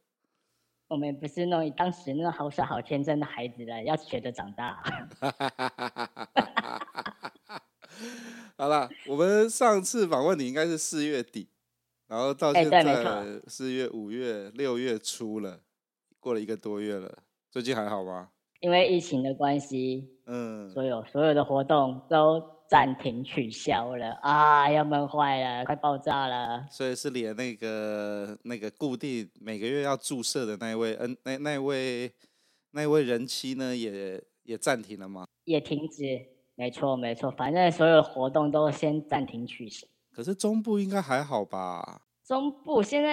[0.93, 4.79] 我们不是那种当时那种好傻好天真的孩子了，要学着长大。
[8.55, 11.49] 好了，我们上次访问你应该是四月底。
[12.07, 15.61] 然后到现在四月、五月、六月初了，
[16.19, 17.11] 过了一个多月了，
[17.49, 18.29] 最近还好吗？
[18.59, 26.65] 因为疫情的关系，嗯，所有所有的活动都暂停取消了啊，要闷坏了，快爆炸了。
[26.69, 32.11] 所以是连那个那个固定每个月要注射的那一位，嗯，那那位
[32.71, 35.25] 那位人妻呢，也也暂停了吗？
[35.45, 36.03] 也停止，
[36.55, 39.85] 没错没错，反正所有活动都先暂停取消。
[40.11, 42.01] 可是中部应该还好吧？
[42.25, 43.09] 中部现在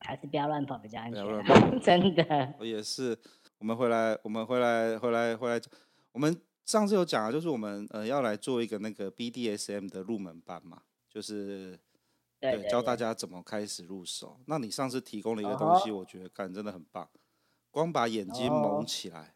[0.00, 1.24] 还是不要乱跑比较安全，
[1.80, 2.54] 真的。
[2.58, 3.18] 我也是，
[3.58, 5.60] 我们回来，我们回来，回来，回来。
[6.12, 6.34] 我们
[6.64, 11.78] 上次有讲啊，就是我们呃要来做一个那个 BDSM 的入门班嘛，就是
[12.40, 14.40] 对，教大家怎么开始入手。
[14.46, 17.08] 那你上次提供了一个东西，我觉得干真的很棒，
[17.70, 19.34] 光把眼睛蒙起来。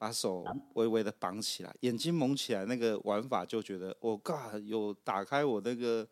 [0.00, 0.42] 把手
[0.76, 6.08] 微微的绑起来，眼睛蒙起来，那个玩法就觉得，我、oh、God，有打开我那个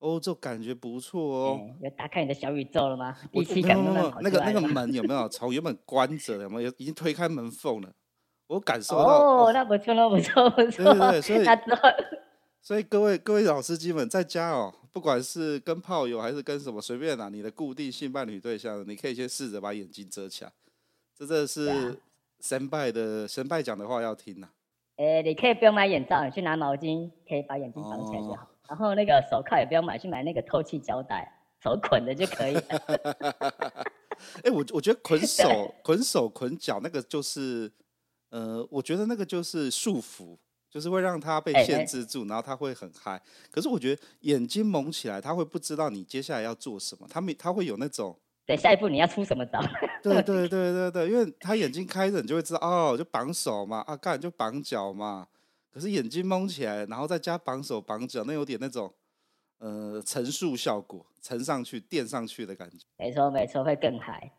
[0.00, 1.76] 欧洲感觉不错哦。
[1.80, 3.16] 有打开你的小宇宙了吗？
[3.32, 7.94] 我没有没有，那个那个门有没有从原本关着的，有没有已经推开门缝了？
[8.52, 10.84] 我感受到哦，那不错，那不错，不错。
[10.84, 11.44] 对对对，所以
[12.60, 20.52] 所以各位各位老司机们在家哦，不管是跟炮友还是跟什么随便拿、啊、你的固定性伴侣对象，你可以先试着把眼睛遮起来。
[21.18, 21.98] 这这是
[22.40, 24.52] 神拜的神拜讲的话要听呐、啊。
[24.96, 28.42] 哎、欸，你可以不用买眼罩，你去拿毛巾，可以把眼睛绑起来就好。
[28.42, 31.26] 哦、然后那个手铐也不用买，去买那个透气胶带，
[31.62, 32.62] 手捆的就可以了。
[34.36, 37.72] 哎、欸，我我觉得捆手、 捆手、捆脚那个就是，
[38.32, 40.36] 呃，我觉得那个就是束缚。
[40.72, 43.20] 就是会让他被限制住，然后他会很嗨。
[43.50, 47.06] 可是我觉得眼睛蒙起来，他会不知道你接下来要做什么。
[47.10, 49.60] 他没，他会有那种，对，下一步你要出什么招？
[50.02, 55.28] 对对对对对，因为他眼睛开着，你就会知道哦，就绑手嘛，啊干就绑脚嘛。
[55.70, 58.90] 可是眼睛蒙起来，然后再加绑手绑脚，那有点那种
[59.58, 62.86] 呃乘数效果，乘上去垫上去的感觉。
[62.96, 64.32] 没错没错，会更嗨。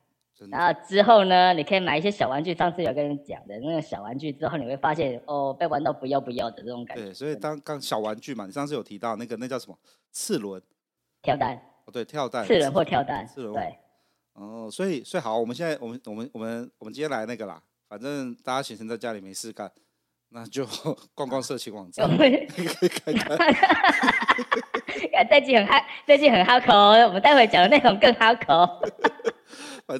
[0.49, 2.53] 然后之后呢，你可以买一些小玩具。
[2.53, 7.03] 上次有跟你讲的那个小玩具，之后你会发现哦，被玩到不要不要的这种感觉。
[7.03, 9.77] 对，所以当刚小玩具嘛，你上次有提到那个那叫什么？
[10.11, 10.61] 次轮
[11.21, 11.55] 跳蛋。
[11.85, 12.45] 哦，对，跳蛋。
[12.45, 13.25] 次轮或跳蛋。
[13.27, 13.53] 次轮。
[13.53, 13.75] 对。
[14.33, 19.71] 哦，所以所以好，我们现在我们我们我们我们今天来那个啦，反正大家闲闲在家里没事干，
[20.29, 20.65] 那就
[21.13, 23.37] 逛逛色情网站， 可以看看。
[25.29, 26.73] 最近很哈，最近很哈口，
[27.07, 28.67] 我们待会讲的内容更哈口。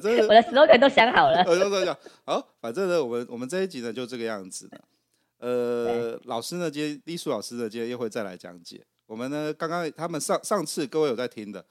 [0.00, 1.44] 正我的 slogan 都想好了。
[1.46, 4.78] 我都讲好，反正呢，我们我们这一集呢就这个样子呢。
[5.38, 8.84] 呃，老师呢，今天丽书老师呢，今天又会再来讲解。
[9.06, 11.64] 我们呢，刚刚他们上上次各位有在听的，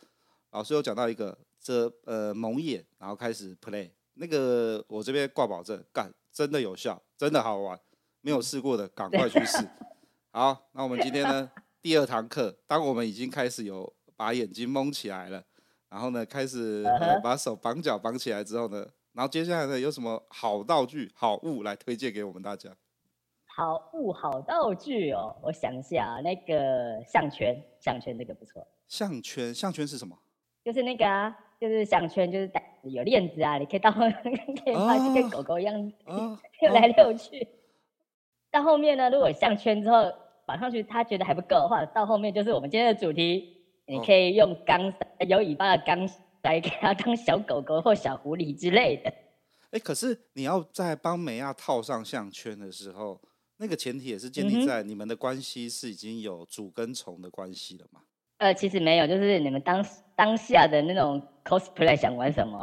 [0.52, 7.78] 老师有讲到一个这呃蒙眼，然后开始 play 那个，我这边挂保证，干真的有效，真的好玩，
[8.22, 9.58] 没有试过的赶快去试。
[10.32, 11.50] 好，那我们今天呢
[11.82, 15.44] 第二堂课，当我们已经开始有把眼睛蒙起来了。
[15.94, 22.72] 然后呢，开始、呃、把手绑脚绑起来之后呢，然后接下来呢，有什么好道具、好物来推荐给我们大家？
[23.46, 28.66] 好物、好道具哦，我想一下，那个项圈，项圈这个不错。
[28.88, 30.18] 项圈，项圈是什么？
[30.66, 34.12] 就是那个啊，就是项圈，就是带有链子啊，你可以到后面
[34.66, 37.48] 可以发现跟狗狗一样溜 来溜去。
[38.50, 40.12] 到后面呢，如果项圈之后
[40.48, 43.53] 绑上去，他觉得还不够的话，到后面就是我们今天的主题。
[43.86, 49.14] 你可以用钢塞，有尾巴的钢塞给它当小狗狗或小狐狸之类的。
[49.72, 53.20] 哎，可是你要在帮梅亚套上项圈的时候，
[53.58, 58.02] 那个前提也是建立在你们的关系是已经有主跟从的关系了吗？
[58.38, 62.60] 呃，其实没有，就是你们当当下的那种 cosplay 想玩什么。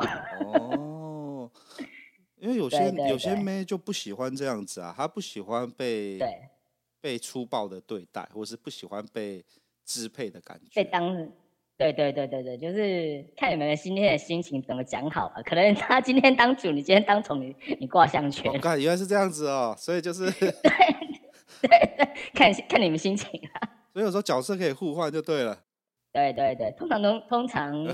[0.47, 1.51] 哦，
[2.37, 6.19] 因为有些 有些妹就不喜欢这样子啊，她不喜欢被
[7.01, 9.45] 被粗暴的对待，或是不喜欢被。
[9.91, 11.13] 支配的感觉，被当，
[11.77, 15.43] 对对对对对，就是看你们今天的心情怎么讲好了。
[15.45, 18.53] 可能他今天当主，你今天当从，你你挂项圈。
[18.61, 23.69] 看、哦，原来是这样子哦，所以就是对对对，看看你们心情啊。
[23.93, 25.59] 所以有时候角色可以互换就对了。
[26.13, 27.85] 对对对，通常都通常，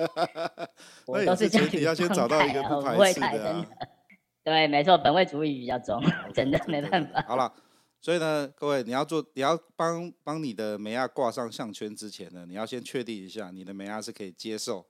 [1.06, 3.66] 我都是这样子你要先找到一个不排斥的、啊的，真的。
[4.44, 7.22] 对，没错，本位主义比较重，真的没办法。
[7.28, 7.52] 好了。
[8.00, 14.86] 所以呢，各位，你要做，你要帮帮你的美亚挂上项圈之前呢，你要先确定一下你的美亚是可以接受。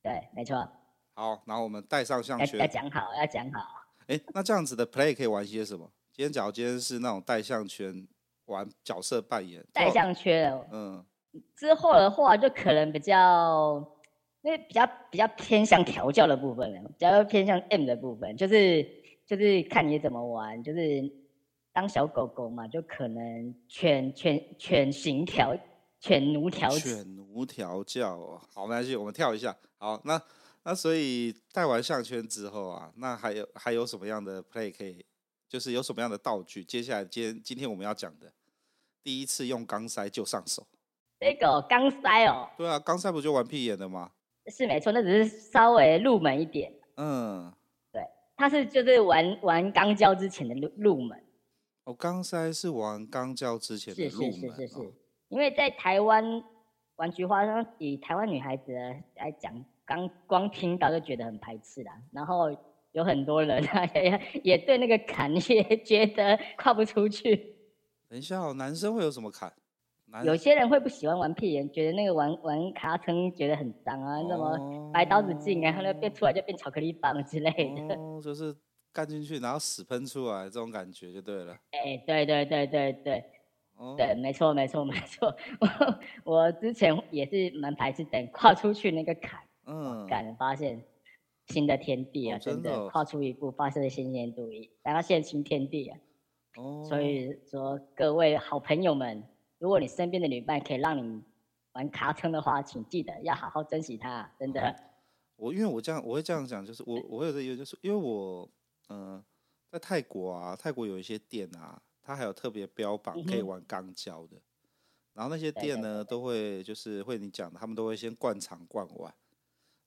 [0.00, 0.56] 对，没错。
[1.14, 2.60] 好，然后我们戴上项圈。
[2.60, 3.60] 要讲好，要讲好。
[4.06, 5.90] 哎，那这样子的 play 可以玩些什么？
[6.12, 8.06] 今天假如今天是那种戴项圈
[8.44, 9.64] 玩角色扮演。
[9.72, 11.04] 戴项圈，嗯。
[11.56, 13.84] 之后的话就可能比较，
[14.42, 18.88] 因为比较比较偏向调教的部分了，比较偏向 M 的部分，就是
[19.26, 21.23] 就是看你怎么玩，就是。
[21.74, 25.54] 当小狗狗嘛，就可能犬犬犬型调
[25.98, 28.40] 犬奴调犬奴调教哦。
[28.54, 29.54] 好，没关系，我们跳一下。
[29.76, 30.22] 好，那
[30.62, 35.04] 那所以戴完项圈之后啊，那还有还有什么样的 play 可以？
[35.48, 36.64] 就是有什么样的道具？
[36.64, 38.32] 接下来今天今天我们要讲的，
[39.02, 40.64] 第一次用钢塞就上手。
[41.18, 42.48] 这个钢塞哦。
[42.56, 44.12] 对啊，钢塞不就玩屁眼的吗？
[44.46, 46.72] 是没错，那只是稍微入门一点。
[46.96, 47.52] 嗯，
[47.90, 48.00] 对，
[48.36, 51.23] 它是就是玩玩钢胶之前的入入门。
[51.84, 54.32] 哦，钢塞是玩钢交之前的入门。
[54.32, 54.92] 是是是是是，哦、
[55.28, 56.42] 因为在台湾
[56.96, 57.42] 玩菊花，
[57.76, 58.72] 以台湾女孩子
[59.16, 59.52] 来讲，
[59.84, 61.92] 刚光听到就觉得很排斥啦。
[62.10, 62.46] 然后
[62.92, 67.54] 有很多人啊， 也也对那个坎也觉得跨不出去。
[68.08, 69.52] 等一下哦，男生会有什么坎？
[70.24, 77.50] 有些人会不喜欢玩屁眼，觉得那个玩玩卡层觉得很脏啊，什么白刀子进啊，然后呢变出来就变巧克力棒之类
[77.88, 77.94] 的。
[77.96, 78.56] 哦，就是。
[78.94, 81.52] 干进去，然后屎喷出来，这种感觉就对了。
[81.72, 83.24] 哎、欸，对对对对对，
[83.76, 85.36] 哦、对，没错没错没错。
[86.24, 90.80] 我 我之前也是蛮排斥等跨出去那个坎，嗯，敢发现
[91.48, 94.48] 新的天地啊，哦、真的，跨出一步，发现新鲜度，
[94.84, 95.98] 然后现新天地啊。
[96.56, 96.84] 哦。
[96.88, 99.24] 所以说各位好朋友们，
[99.58, 101.20] 如果你身边的女伴可以让你
[101.72, 104.72] 玩卡称的话，请记得要好好珍惜她，真的。
[105.34, 108.50] 我因为我这样我会这样讲，就是我我有的有就是因为我嗯、
[108.88, 109.24] 呃、
[109.70, 114.42] 在泰国啊，泰国有一些店啊，它还有特别标榜可以玩钢交的，嗯、
[115.14, 119.14] 然后那些店呢都会就是会你讲的，他们都会先灌肠灌完。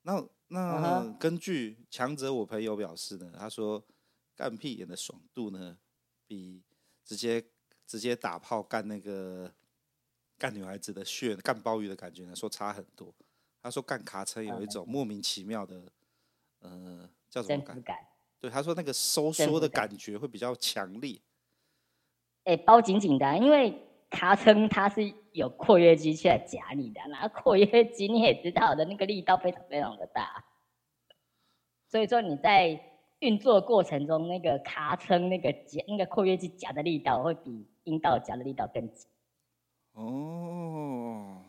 [0.03, 3.83] 那那根据强者我朋友表示呢，他说
[4.35, 5.77] 干屁眼的爽度呢，
[6.25, 6.63] 比
[7.03, 7.43] 直接
[7.85, 9.53] 直接打炮干那个
[10.37, 13.13] 干女孩子的穴干鲍鱼的感觉呢，说差很多。
[13.61, 15.91] 他说干卡车有一种莫名其妙的，
[16.59, 17.81] 呃，叫什么感？
[17.81, 17.97] 感
[18.39, 21.19] 对，他说那个收缩的感觉会比较强烈。
[22.43, 23.73] 哎、欸，包紧紧的、啊，因为
[24.09, 30.45] 卡车它是有括约肌去来夹你的，然 后括约肌你也知道的那个力道非常非常的大，
[31.89, 32.79] 所以说你在
[33.19, 39.07] 运作过程中，那个卡车那个夹那个括约肌夹的力道会比阴道夹的力道更紧。
[39.93, 41.43] 哦。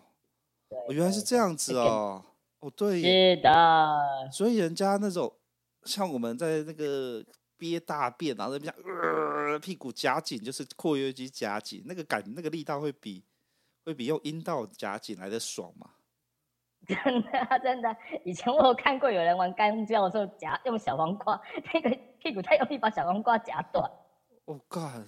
[0.71, 2.23] 哦，原来是这样子哦，
[2.61, 5.33] 哦对，是的，所以人家那种
[5.85, 7.25] 像我们在那个
[7.57, 13.25] 憋大便，然后那边呃屁股夹紧，就是括约肌夹紧，那个感那个力道会比
[13.85, 15.91] 会比用阴道夹紧来的爽吗？
[16.87, 21.41] 真的真的，以前我有看过有人玩干交的时候夹用小黄瓜，
[21.75, 23.85] 那个屁股太用力把小黄瓜夹断。
[24.45, 25.05] 哦干，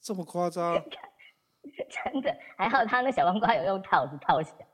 [0.00, 0.74] 这么夸张？
[1.62, 4.66] 真的，还好他那小黄瓜有用套子套起来。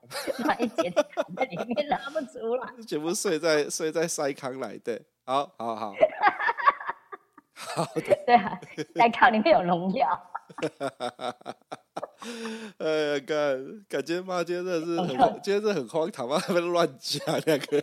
[0.44, 5.94] 万一姐躺在里面拉不出来，全部睡在睡在塞康来对，好好好，
[7.54, 8.60] 好的，对啊，
[8.94, 10.32] 塞康里面有农药。
[12.78, 15.08] 哎呀，感感觉妈今天真的是很，
[15.42, 16.38] 今天真的很荒唐吗？
[16.38, 17.82] 他们乱讲两个人，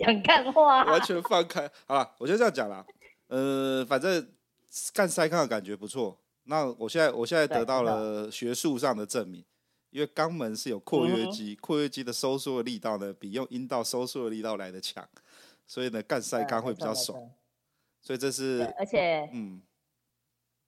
[0.00, 1.70] 讲干话，完全放开。
[1.86, 2.84] 好了，我就这样讲了。
[3.28, 4.26] 呃，反正
[4.94, 6.18] 干塞康的感觉不错。
[6.44, 9.44] 那我现在我现在得到了学术上的证明。
[9.96, 15.02] 因为肛门是有括约肌，嗯、括约肌的收缩的力道呢，比用阴道收缩的力道来的强，
[15.66, 17.18] 所以呢，干塞肛会比较爽。
[18.02, 19.62] 所以这是，而且，嗯，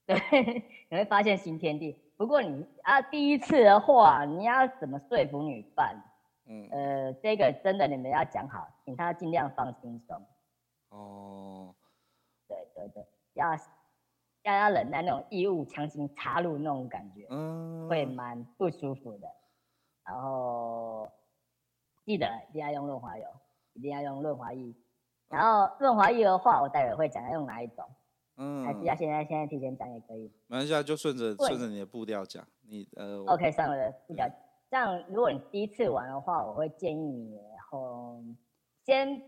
[0.07, 0.17] 对，
[0.89, 1.95] 你会发现新天地。
[2.17, 5.95] 不过你啊，第一次的话，你要怎么说服女伴？
[6.47, 10.27] 嗯，呃，这个真的你们要讲好，请她尽量放轻松。
[10.89, 11.75] 哦，
[12.49, 13.55] 对对对，要。
[14.49, 19.29] 要要忍耐那种异物强行插入那种感觉，嗯，会蛮不舒服的。
[20.05, 21.07] 然后
[22.05, 23.25] 记得一定要用润滑油，
[23.75, 24.75] 一定要用润滑液。
[25.29, 27.85] 然后润滑液的话，我待会会讲要用哪一种，
[28.39, 30.33] 嗯，还是要现在现在提前讲也可以。
[30.47, 32.43] 没关系，就顺着顺着你的步调讲。
[32.67, 34.27] 你呃，OK，上我的步调。
[34.71, 38.23] 这样，如果你第一次玩的话，我会建议你，然后
[38.87, 39.21] 先。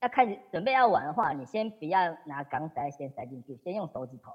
[0.00, 4.32] 要开始准备要玩的话，你先不要拿钢塞先塞进去，先用手指头，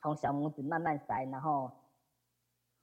[0.00, 1.70] 从小拇指慢慢塞，然后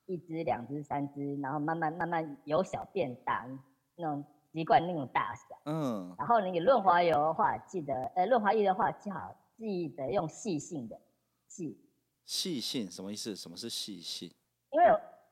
[0.05, 3.45] 一只、两只、三只，然后慢慢慢慢由小变大，
[3.95, 4.23] 那种
[4.53, 5.59] 习惯那种大小。
[5.65, 6.15] 嗯。
[6.17, 10.97] 然后那个润滑油的话，记得呃润滑液的话，最好记得用细性的
[11.47, 11.77] 细。
[12.23, 13.35] 细性什么意思？
[13.35, 14.33] 什么是细性？
[14.71, 14.85] 因为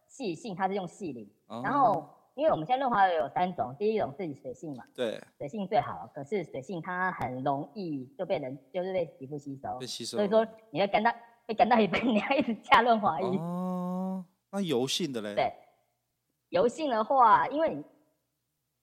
[0.07, 2.09] 细性它是用细磷，哦、然后。
[2.37, 6.07] 因为我们现在润滑油有三种，第一种是水性嘛，对，水性最好。
[6.13, 10.17] 可是水性它很容易就被人就是被皮肤吸收，被吸收。
[10.17, 11.11] 所以说你要干到
[11.47, 13.37] 被干到一半， 你要一直加润滑液。
[13.39, 15.33] 哦，那油性的嘞？
[15.33, 15.51] 对，
[16.49, 17.83] 油性的话，因为你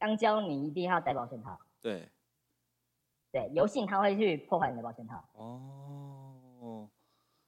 [0.00, 1.56] 肛交你一定要戴保险套。
[1.80, 2.08] 对，
[3.30, 5.24] 对，油性它会去破坏你的保险套。
[5.34, 6.23] 哦，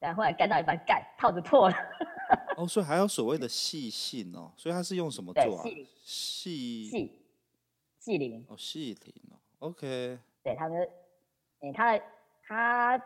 [0.07, 1.75] 然后后来干到一半，盖套子破了。
[2.57, 5.63] 哦，所以还有所谓的细性哦，所以它是用什么做啊？
[5.65, 5.85] 细
[6.85, 7.13] 细
[7.99, 10.17] 细鳞哦，细鳞哦，OK。
[10.45, 10.89] 对，他们，
[11.59, 11.99] 哎，他
[12.47, 12.99] 他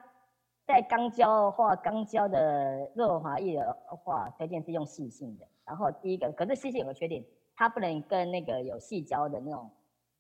[0.66, 3.72] 在肛交的话，肛交的润滑液的
[4.04, 5.48] 话，推荐是用细性的。
[5.64, 7.24] 然后第一个，可是细性有个缺点，
[7.56, 9.70] 它不能跟那个有细胶的那种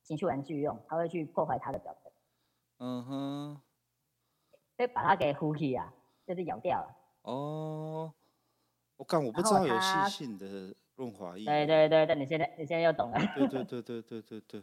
[0.02, 2.10] 情趣玩具用，它会去破坏它的表层。
[2.78, 3.60] 嗯哼。
[4.78, 5.92] 所以把它给呼吸啊，
[6.30, 6.96] 就是咬掉了。
[7.22, 8.12] 哦。
[8.96, 11.44] 我看我不知道有细性的润滑液。
[11.44, 13.18] 对对对对，你现在你现在又懂了。
[13.34, 14.62] 对对 对对对对对。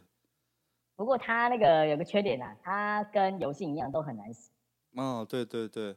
[0.94, 4.52] 不过它那个有个缺点啊，它跟油性一样都很难洗。
[4.96, 5.92] 哦，对对对，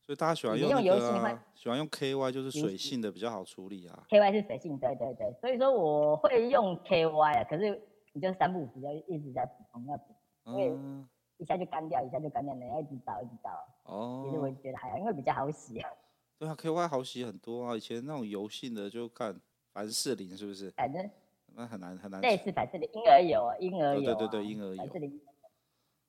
[0.00, 4.02] 所以大家喜欢用那个啊，喜欢用 KY 就是水性的比较好处理啊。
[4.08, 7.80] KY 是水性，对对对，所以说我会用 KY 啊，可是
[8.14, 11.04] 你就三不五时就一直在补充要补充，因为
[11.38, 13.50] 一下就干掉，一下就干掉，你要一直倒一直倒。
[13.84, 14.24] 哦。
[14.26, 15.90] 其实我觉得还好，因为比较好洗啊。
[16.38, 19.40] 对啊，KY 好洗很多啊，以前那种油性的就看
[19.72, 20.70] 凡士林是不是？
[20.72, 21.10] 反正
[21.54, 22.20] 那很难很难。
[22.20, 24.14] 类似凡士林，婴儿油啊，婴儿油、啊。
[24.14, 24.76] 对对对，婴儿油。
[24.76, 25.20] 凡士林。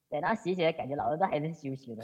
[0.10, 2.04] 对，然后洗起来感觉老了都还是羞羞的。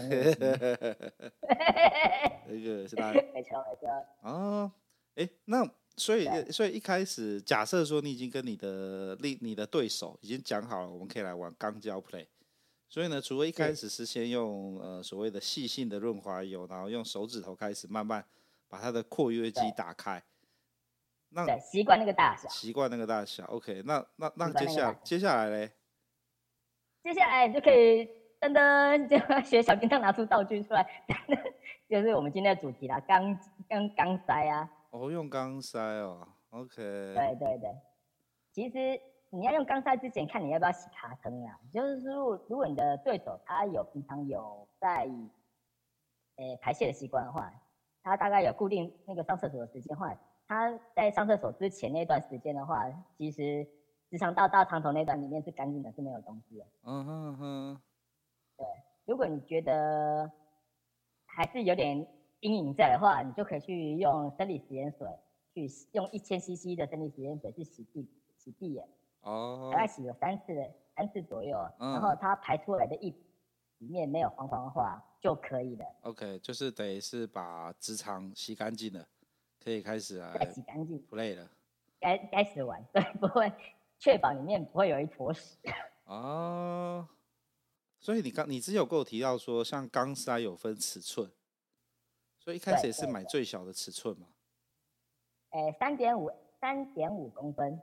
[2.47, 3.11] 那个是吧？
[3.34, 3.89] 没错没错。
[4.21, 4.71] 啊，
[5.15, 5.67] 哎，那
[5.97, 12.28] 所以所以一开始假设说你已经跟你的另你的对手已经讲好了，我们可以来玩钢胶 play。
[12.95, 18.23] 所以呢，除了一开始是先用呃所谓的细性的润滑油，然后用手指头开始慢慢
[18.69, 20.23] 把它的括约肌打开。
[21.27, 22.47] 那对，习惯那个大小。
[22.47, 23.97] 习惯那个大小，OK 那。
[24.15, 25.73] 那那那接下来接下来嘞？
[27.03, 28.05] 接下来就可以
[28.39, 31.05] 噔噔就学小叮当拿出道具出来，
[31.89, 33.37] 就是我们今天的主题啦，钢
[33.67, 34.71] 钢钢塞啊。
[34.91, 36.77] 哦，用钢塞哦，OK。
[36.77, 37.69] 对对对，
[38.53, 38.97] 其实
[39.36, 41.59] 你要用钢塞之前，看你要不要洗卡坑啊。
[41.69, 45.09] 就是说，如果你的对手他有平常有在
[46.38, 47.51] 诶、欸、排泄的习惯的话，
[48.01, 50.15] 他大概有固定那个上厕所的时间的话。
[50.47, 52.86] 他在上厕所之前那段时间的话，
[53.17, 53.67] 其实
[54.11, 56.65] 直肠道到肠头那段里面是干净的，是没有东西的。
[56.83, 57.81] 嗯哼哼。
[58.55, 58.65] 对，
[59.05, 60.31] 如果你觉得
[61.25, 62.07] 还是有点
[62.41, 65.09] 阴影在的话，你就可以去用生理食盐水，
[65.53, 68.07] 去用一千 CC 的生理食盐水去洗地
[68.38, 68.88] 洗地眼。
[69.26, 69.69] 哦。
[69.71, 70.53] 大概洗了三次，
[70.95, 73.13] 三次左右，嗯、然后它排出来的液
[73.80, 75.86] 里面没有黄黄的话就可以了。
[76.01, 79.07] OK，就是等于是把直肠洗干净了。
[79.63, 80.32] 可以开始啊！
[80.39, 81.49] 再洗干净，不累了。
[81.99, 83.51] 该该死完，对，不会
[83.97, 85.57] 确保里面不会有一坨屎。
[86.05, 87.09] 哦，
[87.99, 91.32] 所以你刚你之前有跟我提到说，像钢塞有分尺寸，
[92.38, 94.28] 所以一开始也是买最小的尺寸嘛？
[95.49, 97.82] 诶，三点五，三点五公分。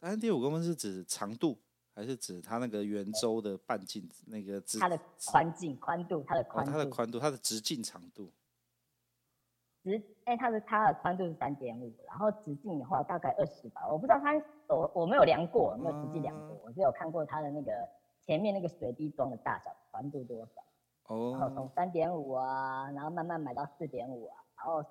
[0.00, 1.58] 三点五公分是指长度，
[1.94, 4.08] 还是指它那个圆周的半径？
[4.26, 8.32] 那个直它的宽径、宽度，它的宽、哦，它的宽度，它的直径长度。
[9.82, 14.34] 直哎、欸，它的它的宽度是三点五，然后直径的话大概二十吧，我不知道它
[14.68, 17.70] 我我没有量过，没有实际量过，我只有看过它的那个
[18.24, 21.14] 前面那个水滴状的大小宽度多少。
[21.14, 21.36] 哦。
[21.38, 24.82] 然后从三点五啊，然后慢慢买到四点五啊，然后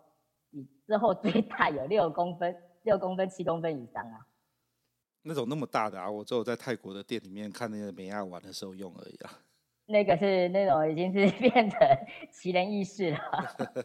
[0.52, 4.28] 你之后最大有六公分、六公分、七公分以上啊。
[5.24, 9.32] 那种那么大的啊，我只有在泰国的店里面看那个美亚玩的时候用而已啊。
[9.86, 11.80] 那个是那种已经是变成
[12.32, 13.20] 奇人异事了，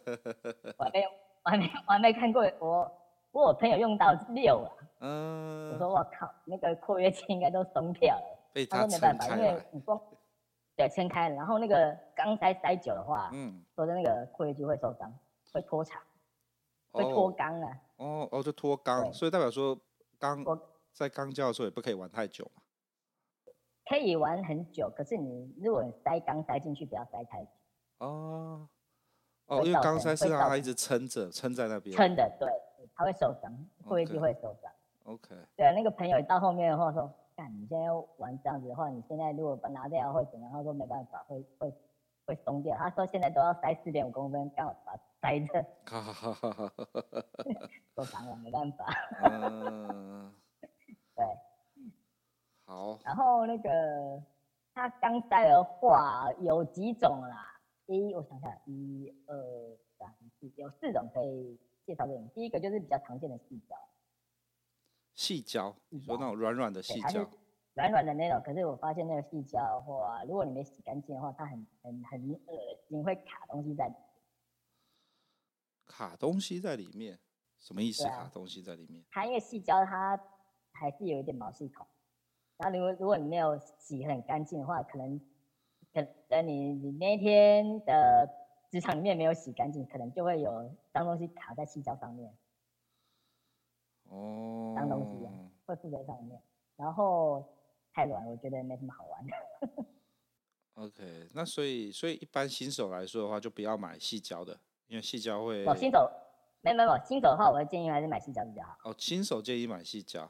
[0.76, 1.08] 我还没有，
[1.42, 2.42] 我还没，我还没看过。
[2.60, 2.92] 我
[3.32, 4.70] 我朋友用到六了，
[5.00, 8.38] 嗯，我说我靠，那个括约肌应该都松掉了。
[8.52, 10.00] 被他，他说没办法，因为你光
[10.76, 15.10] 对撑开了，然后那个钢塞塞久的话，嗯，说的那个括约肌会受伤，
[15.52, 16.00] 会脱长，
[16.92, 17.78] 会脱肛啊。
[17.96, 19.76] 哦哦，就脱肛，所以代表说
[20.18, 20.44] 钢
[20.94, 22.62] 在钢胶的时候也不可以玩太久嘛。
[23.86, 27.50] 可以玩很久，可是你如果塞钢塞进去，不要塞太久。
[27.98, 28.66] 哦，
[29.46, 31.94] 哦，因为钢塞是让它一直撑着，撑在那边。
[31.94, 32.48] 撑的，对，
[32.94, 33.52] 它会受伤，
[33.86, 34.72] 括约肌会受伤。
[35.04, 35.36] OK。
[35.54, 40.50] 对啊，那个朋友到后面的话说，干，你现在要玩这样子的话，你现在如果把拿掉会怎样？
[40.50, 41.70] 他说没办法，会会
[42.24, 42.74] 会松掉。
[42.78, 45.62] 他说现在都要塞四点五公分，刚好把它塞着。
[45.84, 47.24] 哈哈哈哈哈哈。
[47.94, 48.86] 受伤了，没办法。
[49.24, 50.32] 嗯。
[53.04, 54.22] 然后那个
[54.72, 57.60] 它刚塞的话有几种啦？
[57.86, 59.36] 一，我想想，一二
[59.98, 60.08] 三
[60.40, 62.26] 四，有四种可以介绍给你。
[62.28, 63.76] 第一个就是比较常见的细胶，
[65.14, 67.28] 细胶，你说那种软软的细胶，
[67.74, 68.40] 软软的那种。
[68.42, 74.00] 可是我发现那个细胶的话，如果你没洗干净的话，它很很很恶心，会卡东西在里面。
[75.84, 77.20] 卡东西在里面，
[77.60, 78.04] 什么意思？
[78.04, 79.04] 卡东西在里面？
[79.10, 80.18] 它因为细胶它
[80.72, 81.86] 还是有一点毛细孔。
[82.56, 85.20] 然后，如果如果你没有洗很干净的话，可能，
[85.92, 88.28] 可能你你那天的
[88.70, 92.32] 职场里面没有洗干净，可能就会有脏东西卡在矽胶上面。
[94.08, 94.74] 哦。
[94.76, 95.26] 脏东西
[95.66, 96.40] 会附在上面，
[96.76, 97.44] 然后
[97.92, 99.32] 太软，我觉得没什么好玩的。
[100.74, 105.64] OK，那所以所以一般新手来说的话，就不要买细胶的，因为细胶会。
[105.64, 106.10] 哦，新手，
[106.60, 108.90] 没没没，新手的话，我会建议还是买细胶比较好。
[108.90, 110.28] 哦，新手建议买细胶。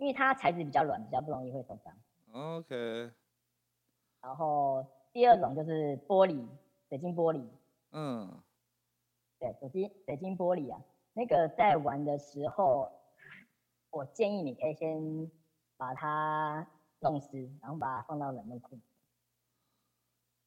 [0.00, 0.06] 对。
[0.06, 1.94] 因为它材质比较软，比较不容易会受伤。
[2.32, 3.10] OK。
[4.22, 6.46] 然后第二种就是玻璃，
[6.88, 7.46] 水晶玻璃。
[7.92, 8.42] 嗯。
[9.38, 10.80] 对，水晶水晶玻璃啊，
[11.12, 12.90] 那个在玩的时候，
[13.90, 15.30] 我建议你可以先
[15.76, 16.66] 把它
[17.00, 18.78] 弄湿，然后把它放到冷冻库。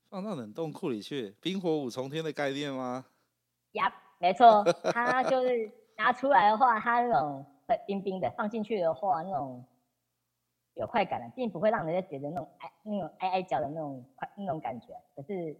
[0.09, 3.05] 放到冷冻库里去，冰火五重天的概念吗？
[3.71, 7.45] 呀，没错，它就是拿出来的话，它那种。
[7.85, 9.65] 冰冰的放进去的话，那种
[10.75, 14.87] 有快感的，并不会让人家觉得那种挨那种挨挨脚的那种快那种感觉。
[15.15, 15.55] 可是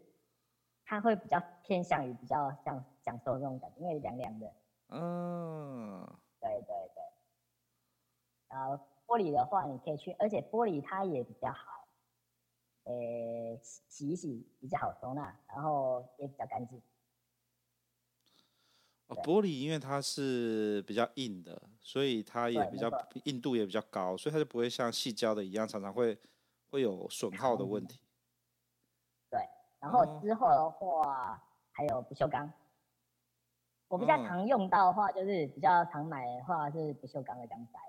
[0.86, 4.54] 它会比较偏向于比较像享受那种感觉，因为凉凉的。
[4.90, 6.06] 嗯，
[6.40, 7.04] 对对对。
[8.50, 8.78] 然后
[9.08, 11.88] 玻璃的话，你可以去，而且玻璃它也比较好，
[12.84, 16.82] 呃、欸，洗一洗比较好收纳，然后也比较干净。
[19.08, 22.90] 玻璃因为它是比较硬的，所以它也比较
[23.26, 26.18] 硬度也比较高，所以它就不会像细胶的一样，常常会
[26.70, 28.00] 会有损耗的问题。
[29.30, 29.40] 对，
[29.80, 31.40] 然后之后的话、哦、
[31.72, 32.52] 还有不锈钢，
[33.88, 37.80] 我比较常用到的话，就是比较常买的话是不锈钢的钢塞。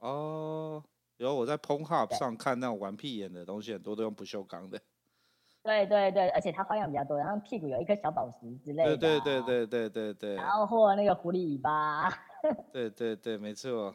[0.00, 0.84] 哦，
[1.16, 4.80] 然后我在 Pornhub 上看那种玩屁眼的东西，很多都用不锈钢的。
[5.62, 8.96] 对对对，而且它花样比较多，然后屁股有一颗小宝石之类的。
[8.96, 10.34] 对对对对对对对。
[10.36, 12.08] 然后或那个狐狸尾巴。
[12.72, 13.94] 对对对，没错。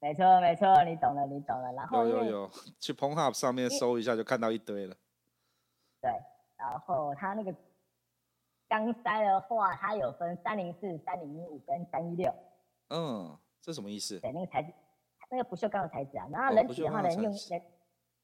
[0.00, 1.72] 没错没错，你懂了你懂了。
[1.74, 4.96] 然后有有有，去 Pornhub 上面搜一下就看到一堆了。
[6.00, 6.10] 对，
[6.56, 7.54] 然后它那个
[8.68, 12.34] 钢塞的话，它有分三零四、三零五跟三一六。
[12.88, 14.18] 嗯，这什么意思？
[14.18, 14.72] 对，那个材质，
[15.30, 16.26] 那个不锈钢的材质啊。
[16.32, 17.62] 然后人体的话，能用人。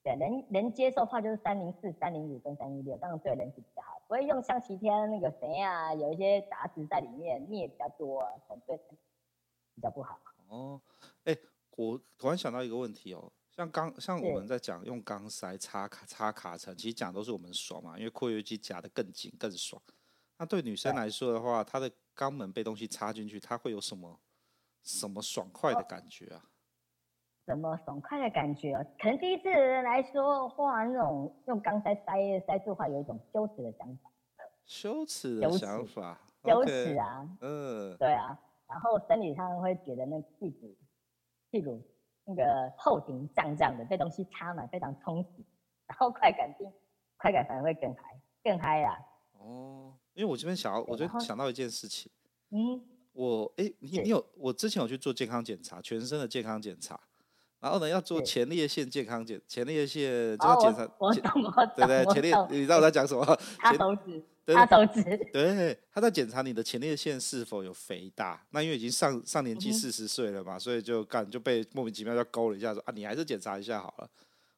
[0.08, 4.00] 对，能能接受的话就是三零四、三零五跟三一六，当然对人体比较好。
[4.06, 8.74] 不会用像其天那个谁啊，有一些杂质在里面，镍比较多，可能对
[9.74, 10.18] 比较不好。
[10.48, 10.80] 哦，
[11.24, 11.40] 哎、欸，
[11.76, 19.80] 我突然想到一个问题哦，像钢，像我们在讲用钢塞插卡插卡层，其实讲都是我们爽嘛，因为括约肌夹得更紧更爽。
[20.38, 24.18] 那对女生来说的话，她的肛门被东西插进去，她会有什么
[24.82, 26.42] 什么爽快的感觉啊？
[27.48, 28.74] 哦什么爽快的感觉？
[28.98, 34.10] 可能第一次的人来说，哇，那种用钢塞塞塞住的话，有一种羞耻的想法。
[34.66, 37.26] 羞耻的想法，羞耻啊！
[37.40, 38.38] 嗯，对啊。
[38.68, 40.76] 然后生理上会觉得那屁股
[41.50, 41.82] 屁股
[42.26, 45.28] 那个后庭胀胀的，被东西插满，非常充实。
[45.86, 46.70] 然后快感并
[47.16, 48.98] 快感反而会更嗨，更嗨啦。
[49.38, 52.12] 哦，因为我这边想要，我就想到一件事情。
[52.50, 52.84] 嗯。
[53.14, 57.00] 我哎，你你有我之前有去做健康检查，全身的健康检查。
[57.60, 60.86] 然后呢，要做前列腺健康检，前列腺就要检查。
[61.76, 63.24] 对对，前列，你知道我在讲什么？
[63.58, 65.02] 他手指，他手指。
[65.32, 68.40] 对，他在检查你的前列腺是否有肥大。
[68.50, 74.08] 那因为已经上上年纪四十岁了嘛，嗯、所以就干就被莫名其妙就勾了一下，说啊，你还是检查一下好了。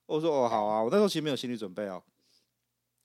[0.05, 0.83] 我说哦，好啊。
[0.83, 2.03] 我那时候其实没有心理准备哦，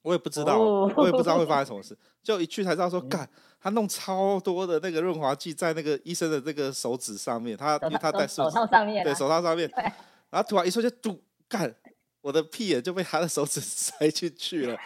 [0.05, 1.97] 我也不知道，哦、我也不知道会发生 什么事。
[2.21, 3.29] 就一去才知道说，干、嗯、
[3.59, 9.67] 他弄超多的那个润滑剂在那个医生的这个手指上面，他因为他戴手套上面，对手套上面。
[10.29, 11.73] 然后突然一瞬就嘟干，
[12.21, 14.77] 我的屁眼就被他的手指 塞进去了，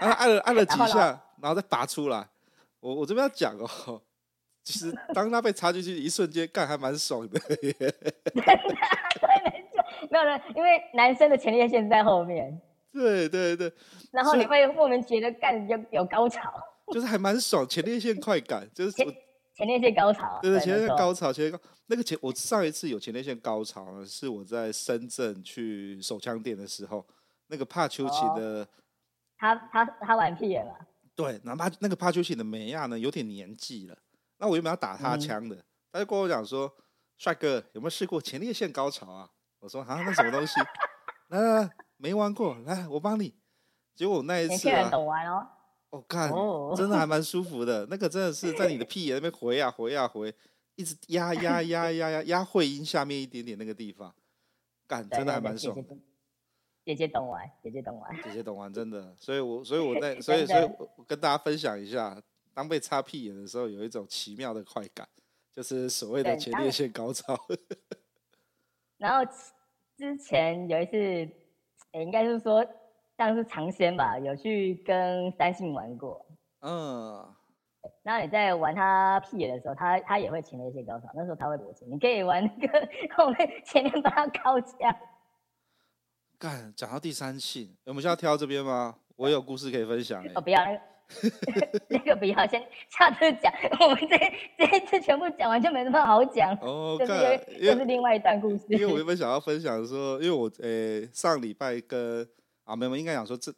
[0.00, 2.28] 然后按了按了几下，然后再拔出来。
[2.78, 4.00] 我我这边要讲哦，
[4.62, 7.40] 其实当他被插进去一瞬间，干还蛮爽的。
[7.40, 7.74] 对，
[8.34, 8.68] 没错，
[10.08, 12.60] 没有了，因为男生的前列腺在后面。
[12.92, 13.72] 对对对。
[14.12, 16.52] 然后你会莫名觉得干有有高潮，
[16.92, 18.92] 就是还蛮爽，前列腺快感就是。
[18.92, 19.06] 前
[19.54, 27.04] 前列腺高潮，对对，前列腺高潮，前列腺高那个前，我上一次有前列腺高潮呢，是我在深圳去手枪店的时候，
[27.48, 28.68] 那个帕丘奇的，哦、
[29.36, 30.72] 他他他玩屁眼了，
[31.16, 33.98] 对，哪怕那个帕丘奇的美亚呢，有点年纪了，
[34.38, 36.72] 那我原本要打他枪的，嗯、他就跟我讲说，
[37.16, 39.28] 帅哥有没有试过前列腺高潮啊？
[39.58, 40.60] 我说啊，那什么东西？
[41.30, 43.34] 来来来，没玩过，来我帮你。
[43.94, 44.88] 结果那一次啊。
[44.88, 45.46] 懂玩哦。
[45.90, 46.30] 我、哦、看
[46.76, 50.34] 真的还蛮舒服的， 那个真的是在你的屁眼那边回啊回啊回，
[50.74, 54.14] 一直压压压压压压会阴下面一点点那个地方，
[54.86, 55.96] 干真的还蛮爽的。
[56.84, 59.14] 姐姐懂玩，姐姐懂玩，姐姐懂玩，真的。
[59.18, 60.64] 所以我所以我在所以所以
[60.96, 62.22] 我跟大家分享一下，
[62.52, 65.08] 当被擦屁眼的时候，有一种奇妙的快感，
[65.52, 67.34] 就是所谓的前列腺高潮。
[68.98, 69.32] 然后
[69.96, 71.30] 之前有一次，
[71.92, 72.66] 欸、应该是说。
[73.16, 76.24] 像是尝鲜吧，有去跟三星玩过。
[76.60, 77.34] 嗯。
[78.04, 81.84] 那你在玩他屁眼的时候，他他也会前列腺高手，那时候他会勃起。
[81.86, 84.96] 你可以玩那个 后面前面帮他高价。
[86.38, 88.94] 干，讲到第三性，我们现在挑这边吗？
[89.16, 90.24] 我有故事可以分享。
[90.36, 90.60] 哦，不要，
[91.88, 93.52] 那个不要，先下次讲。
[93.80, 94.18] 我们这
[94.58, 96.52] 这一次全部讲完就没什么好讲。
[96.60, 98.64] 哦，就是就是另外一段故事。
[98.68, 100.68] 因为我原本想要分享说，因为我呃、
[101.00, 102.28] 欸、上礼拜跟。
[102.68, 103.50] 啊，没有，应该讲说这，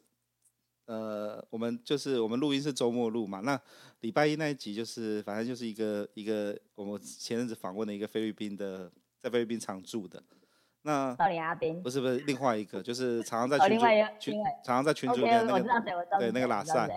[0.85, 3.59] 呃，我们就是我们录音是周末录嘛，那
[3.99, 8.89] 礼拜一那一集就是反正就是一个一个我们前阵子访问的一个菲律宾的，
[9.19, 10.23] 在菲律宾常住的，
[10.83, 11.13] 那
[11.83, 13.85] 不是不是另外一个，就是常常在群组
[14.17, 15.61] 群常常在群主里面那个
[16.17, 16.87] 对那个拉塞，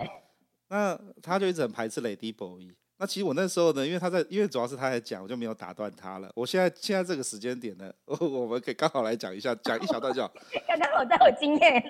[0.67, 2.75] 那他就一直很排斥 Lady Boy。
[2.97, 6.31] 那其实我那时候呢，因为他在，因为主要是他在讲，我就没有打断他了。
[6.33, 10.31] 我现在现在这个时间点呢， 我们可以刚好来讲一下，讲一小段就好。
[10.67, 11.83] 刚刚我在有经验。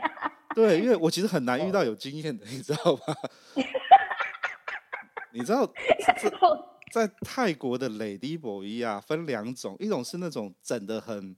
[0.55, 3.01] 对，因为我其实很难遇到有经验的，你知道吗？
[5.31, 5.71] 你知道
[6.91, 11.35] 在泰国的 Lady Boy 啊，分两种，一种是那种整的很，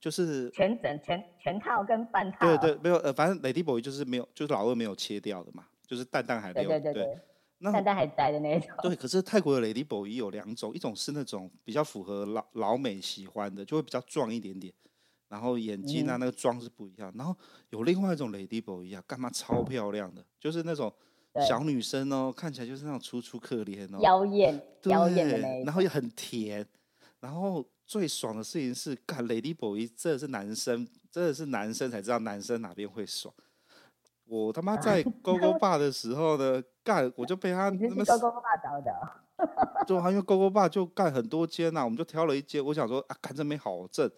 [0.00, 2.38] 就是全整全全套跟半套。
[2.40, 6.62] 对对，没有呃，反正 Lady Boy 就是没有，就是老二没有切掉的嘛，就是蛋蛋还留。
[6.62, 7.18] 对对对对。
[7.60, 8.70] 那但还在的那种。
[8.82, 14.72] 对， 可是泰国的 Lady Boy 有两种，一种是那种比较符合老老美喜欢的，就会比较壮一点点，
[15.26, 17.12] 然后眼睛啊、嗯、那个妆是不一样。
[17.16, 17.36] 然后
[17.70, 20.94] 有另外一种 Lady Boy 啊，干嘛超漂亮的，就是那种
[21.48, 26.64] 小女生哦，看起来就是那种楚楚可怜哦，妖艳妖艳的那，然后又很甜。
[27.18, 33.34] 然后最爽的事情是，干 Lady Boy 真的是男生，真的是男生才知道男生哪边会爽。
[34.28, 38.94] 我他妈在 勾勾爸的时候呢，干我就被他那么勾勾爸找的，
[39.88, 42.62] 就，因为勾勾爸就干很多间呐、啊，我们就挑了一间。
[42.64, 44.10] 我想说啊，干这没好正，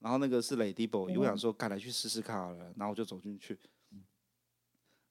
[0.00, 3.58] 然后那个是 Lady Boy，、嗯、我想说干来去试试看好了，然后我就走进去，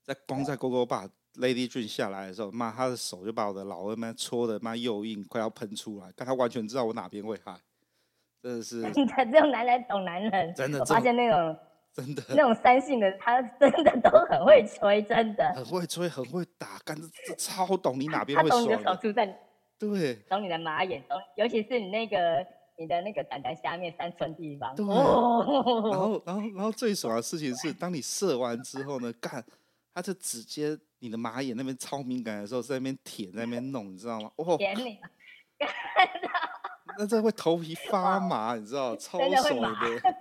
[0.04, 7.60] 在光在勾勾爸 Lady Dream 下来的时候，妈他的手就把我的老二妈搓的妈又硬，快要喷出来，但他完全知道我哪边会嗨，
[8.44, 11.58] 真的是， 你才只有男人懂男人，真的，我发现那种。
[11.96, 18.62] 真的，那种三性的，他真的都很会吹，真的很会吹，很会打，干这这超懂你哪边会爽。
[18.62, 19.26] 他懂你的手出在，
[19.80, 22.46] 对，懂你的马眼，懂，尤其是你那个
[22.78, 24.76] 你的那个蛋蛋下面三寸地方。
[24.76, 24.86] 对。
[24.86, 29.42] 哦、然后， 然后，然后最爽的事情是，当你射完之后呢，干，
[29.94, 34.30] 他就直接你的马眼那边超敏感的时候，在那边舔，在那边弄，你知道吗？
[34.36, 34.58] 哦。
[34.58, 35.00] 舔你。
[36.98, 40.16] 那这会头皮发麻，你知道， 超爽的。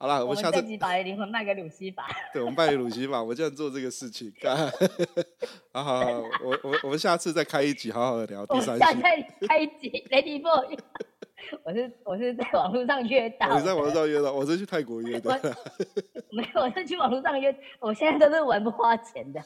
[0.00, 2.06] 好了，我们下次把灵魂卖给鲁西法。
[2.32, 4.32] 对，我们卖给鲁西法，我就要做这个事情。
[5.74, 6.10] 好好好，
[6.44, 8.84] 我我我们下次再开一集，好好的聊第三集。
[8.84, 10.78] 下次再开一集，Lady Boy。
[11.64, 13.58] 我是我是在网络上约到。
[13.58, 15.40] 你在网络上约到，我是去泰国约的。
[16.30, 17.52] 没有，我是去网络上约。
[17.80, 19.42] 我现在都是玩不花钱的。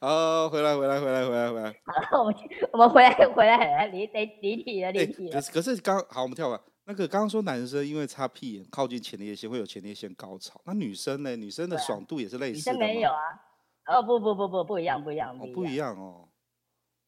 [0.00, 1.74] 好，回来回来回来回来回来。
[1.84, 2.34] 好了，我们
[2.72, 5.32] 我们回来回来，离离离题了离题了。
[5.32, 6.58] 可是可是刚好，我们跳完。
[6.90, 11.36] 那个刚刚说男生因为擦屁眼靠近前列腺会有前列腺高潮，那女生呢？
[11.36, 12.84] 女生的爽度也是类似的吗？
[12.84, 13.22] 女生没有啊？
[13.86, 16.28] 哦不不不不不一样不一样不一样，哦，不一样哦。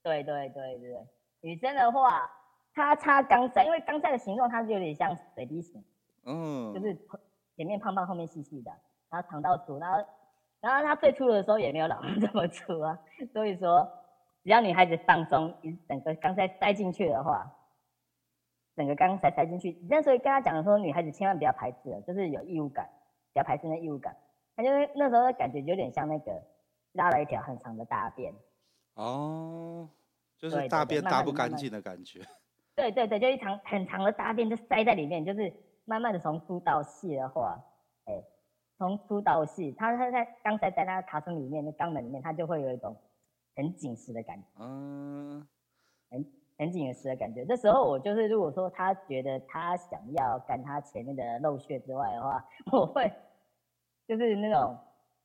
[0.04, 1.08] 对对对对，
[1.40, 2.30] 女生的话，
[2.72, 5.82] 她擦钢塞，因为钢塞的形状它是有点像水滴形，
[6.26, 6.96] 嗯，就是
[7.56, 8.70] 前面胖胖后面细细的，
[9.10, 9.98] 然后长到粗，然后
[10.60, 12.96] 然后她最粗的时候也没有老人这么粗啊，
[13.32, 13.90] 所以说
[14.44, 15.52] 只要女孩子放松，
[15.88, 17.52] 整个钢塞塞进去的话。
[18.74, 22.88] 整个刚塞塞进去，那时候跟他讲的时候，女孩子千万不要排斥了，就是有异物感，
[23.32, 24.16] 不要排斥那异物感。
[24.56, 26.42] 他就那时候的感觉有点像那个
[26.92, 28.32] 拉了一条很长的大便。
[28.94, 29.88] 哦，
[30.38, 32.20] 就是大便大不干净的感觉。
[32.74, 35.52] 对对对，就一长很长的大便就塞在里面，就是
[35.84, 37.58] 慢慢的从粗到细的话，
[38.04, 38.24] 哎、欸，
[38.78, 42.96] 从粗到细，他他在刚才在那个卡层里面，那肛门里面，他就会有一种
[43.54, 44.46] 很紧实的感觉。
[44.58, 45.46] 嗯，
[46.10, 46.41] 很。
[46.58, 47.44] 很紧实的感觉。
[47.44, 53.10] 这时候我就是，如果说他觉得他想要干他前面的漏穴之外的话，我会
[54.06, 54.76] 就是那种，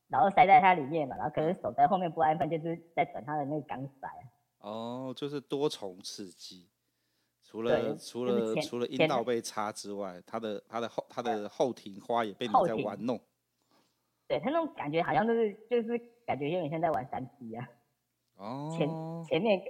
[0.07, 4.07] 然后塞在他里面嘛，然后可能手在后面不安分，就是在等他的那个钢塞。
[4.59, 6.67] 哦，就是多重刺激，
[7.43, 13.19] 除了除了除了阴道被插之外，他的他的后他的后庭花也被你在玩弄。
[14.27, 17.69] 对，他那种感觉好像就是就是感觉有点像在玩三 P 啊。
[18.35, 18.75] 哦。
[18.75, 18.89] 前
[19.23, 19.61] 前面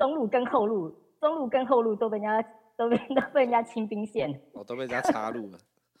[0.00, 0.92] 中路跟后路。
[1.20, 2.42] 中路跟后路都被人家
[2.78, 5.58] 都被 都被人家清兵线， 哦，都被人家插入了。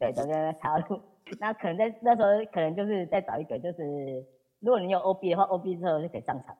[0.00, 1.00] 对，都被人家插入。
[1.38, 4.26] 那可能在那时候，可能就是再找一个，就是
[4.58, 6.56] 如果你有 OB 的话，OB 之后就可以上场。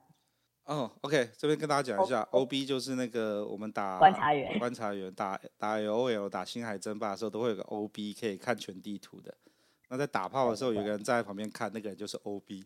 [0.66, 9.34] 哦，OK，这边跟大家讲一下，OB 就是那个我们打观察员，观察员打打 LOL 打星海争霸的时候，都会有个 OB 可以看全地图的。
[9.88, 12.64] 那在打炮的时候，有个人站在旁边看，那个人就是 OB。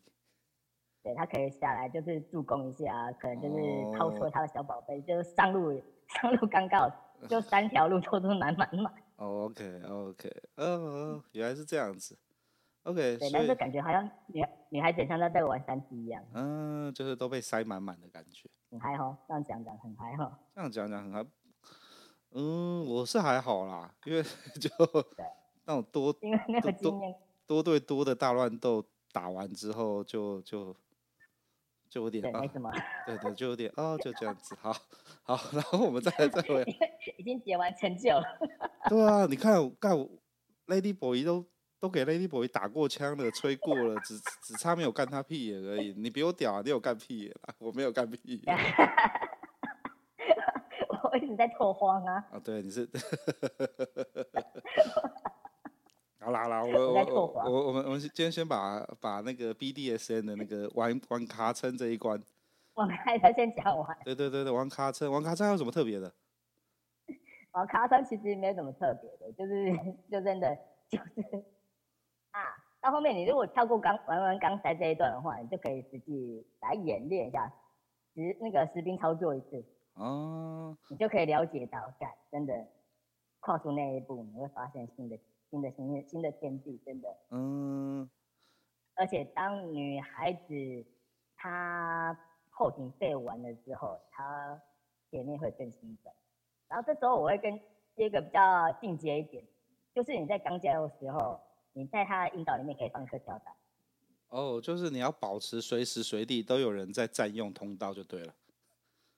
[1.02, 5.06] 对，他可以下来，就是助攻一下，可能就是掏出他的小宝贝，oh.
[5.06, 6.96] 就是上路上路刚刚好，
[7.28, 8.94] 就三条路都是满满满。
[9.16, 12.16] OK OK，哦，原来是这样子。
[12.84, 16.24] OK，对，但是感觉好像女女孩子像在在玩三 D 一样。
[16.34, 18.48] 嗯，就是都被塞满满的感觉。
[18.70, 20.38] 很嗨哈，这样讲讲很嗨哈。
[20.54, 21.26] 这样讲讲很嗨。
[22.30, 24.22] 嗯，我是还好啦，因为
[24.60, 24.70] 就
[25.64, 30.72] 那种多因为那个经验多对多的大乱斗打完之后就就。
[30.72, 30.76] 就
[32.00, 32.70] 有点对，没什么。
[33.06, 34.72] 对对，就有点哦，就这样子，好，
[35.22, 36.64] 好， 然后我们再来再回。
[37.18, 38.24] 已经结完成就了。
[38.88, 39.92] 对啊，你看，干
[40.66, 41.44] ，Lady Boy 都
[41.80, 45.92] 都给 Lady Boy 打过枪了，吹过了，只只差没有干他屁眼而已。
[45.96, 48.56] 你比我屌啊，你有干屁眼啊，我没有干屁眼。
[51.12, 52.24] 我一直在拓荒啊。
[52.32, 52.88] 啊，对，你是。
[57.10, 62.20] 我我我我们我们今天先把把那个 BDSN 的那个玩玩卡称这一关，
[62.74, 63.98] 玩卡称先讲完。
[64.04, 66.12] 对对对对，玩卡称玩卡称还有什么特别的？
[67.52, 69.72] 玩卡称其实没什么特别的，就是
[70.10, 70.56] 就真的
[70.88, 71.44] 就是
[72.30, 72.40] 啊，
[72.80, 77.52] 到后面你如果跳过刚玩完刚才这一段的话，你就可以实际来演练一下，
[78.14, 79.64] 实那个实兵操作一次。
[79.94, 80.76] 哦。
[80.88, 82.54] 你就可以了解到，干真的
[83.40, 85.18] 跨出那一步，你会发现新的
[85.52, 87.14] 新的新的新的天地，真的。
[87.28, 88.08] 嗯。
[88.94, 90.86] 而且当女孩子
[91.36, 94.58] 她后庭背完了之后，她
[95.10, 96.10] 前面会更兴奋。
[96.68, 97.58] 然后这时候我会跟
[97.94, 99.44] 接一个比较进阶一点，
[99.94, 101.38] 就是你在刚加入的时候，
[101.74, 103.54] 你在她的引导里面可以放一颗跳蛋。
[104.28, 108.34] 哦，就是你要保持随时随地都有人在占用通道就对了。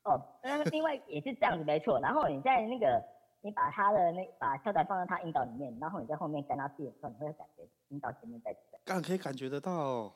[0.02, 2.00] 哦，那另外也是这样子没错。
[2.00, 3.00] 然后你在那个
[3.44, 8.80] 你把他的那把跳台放在他引导里面，然后你在后面跟他变的时候，你会感觉引导前面在转。
[8.86, 10.10] 刚可以感觉得到。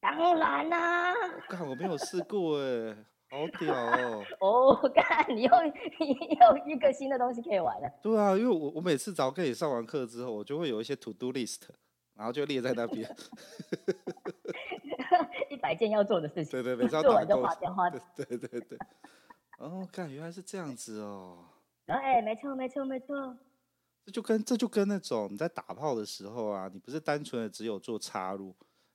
[0.00, 1.12] 当然啦。
[1.48, 2.96] 刚我没有试过哎。
[3.28, 4.24] 好屌哦！
[4.82, 5.50] 哦，干，你又
[5.98, 7.90] 你又一个新的东西可以玩了。
[8.02, 11.62] 对啊，因为我我每次早跟你上完课之后，我就会有一些 to do list，
[12.14, 13.08] 然后就列在那边。
[15.48, 16.62] 一百件要做的事情。
[16.62, 17.98] 对对对，做完就划掉划掉。
[18.14, 18.78] 对对对。
[19.56, 21.38] 哦，干，原来是这样子哦。
[21.98, 23.36] 哎，没错没错没错。
[24.04, 28.54] 这就跟这就跟那种你在打炮的时候啊，你不是单纯的只有做插入，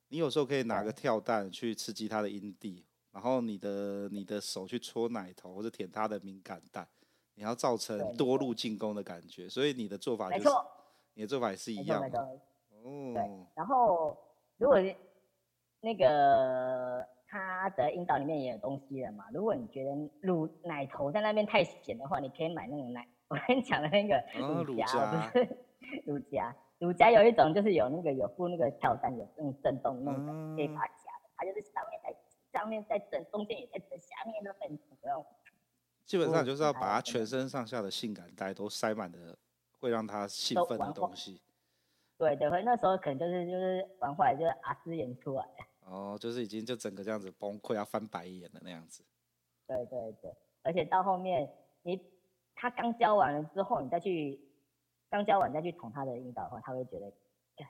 [0.09, 2.85] 你有时候可以拿个跳蛋去刺激他的阴蒂。
[3.11, 6.87] 然后你的你的手去戳奶头或者舔他的敏感带，
[7.33, 10.49] 你要造成多路进攻的感觉，所以你的做法就是，
[11.15, 12.19] 你的做法也是一样的。
[12.19, 13.13] 哦。
[13.15, 13.47] 对。
[13.55, 14.15] 然后
[14.57, 14.77] 如果
[15.79, 24.23] 那个他的阴道里面也有东西了嘛，如果你觉得乳奶头在那边太咸的话，你可以买那种奶， 我跟你讲的那个
[24.63, 25.57] 乳夹，不是
[26.05, 32.15] 乳夹，乳夹有一种就是有那个有附那个跳蛋，有那种震动那种可以把它夹的，它就是上面在。
[32.53, 35.23] 上面在整，中间也在震，下面都很不用。
[36.05, 39.37] 基本上就是要把它全身上下的性感带都塞满的，
[39.79, 41.39] 会让他兴奋的东西。
[42.17, 45.45] 对对，那时候可能就是就是玩坏，就是阿斯演出来。
[45.89, 49.03] 哦，就是已经就整个这样子崩溃，要翻白眼的那样子。
[49.65, 51.49] 对对对，而且到后面
[51.81, 51.99] 你
[52.55, 54.39] 他刚教完了之后，你再去
[55.09, 57.11] 刚教完再去捅他的阴道的话，他会觉得
[57.55, 57.65] 更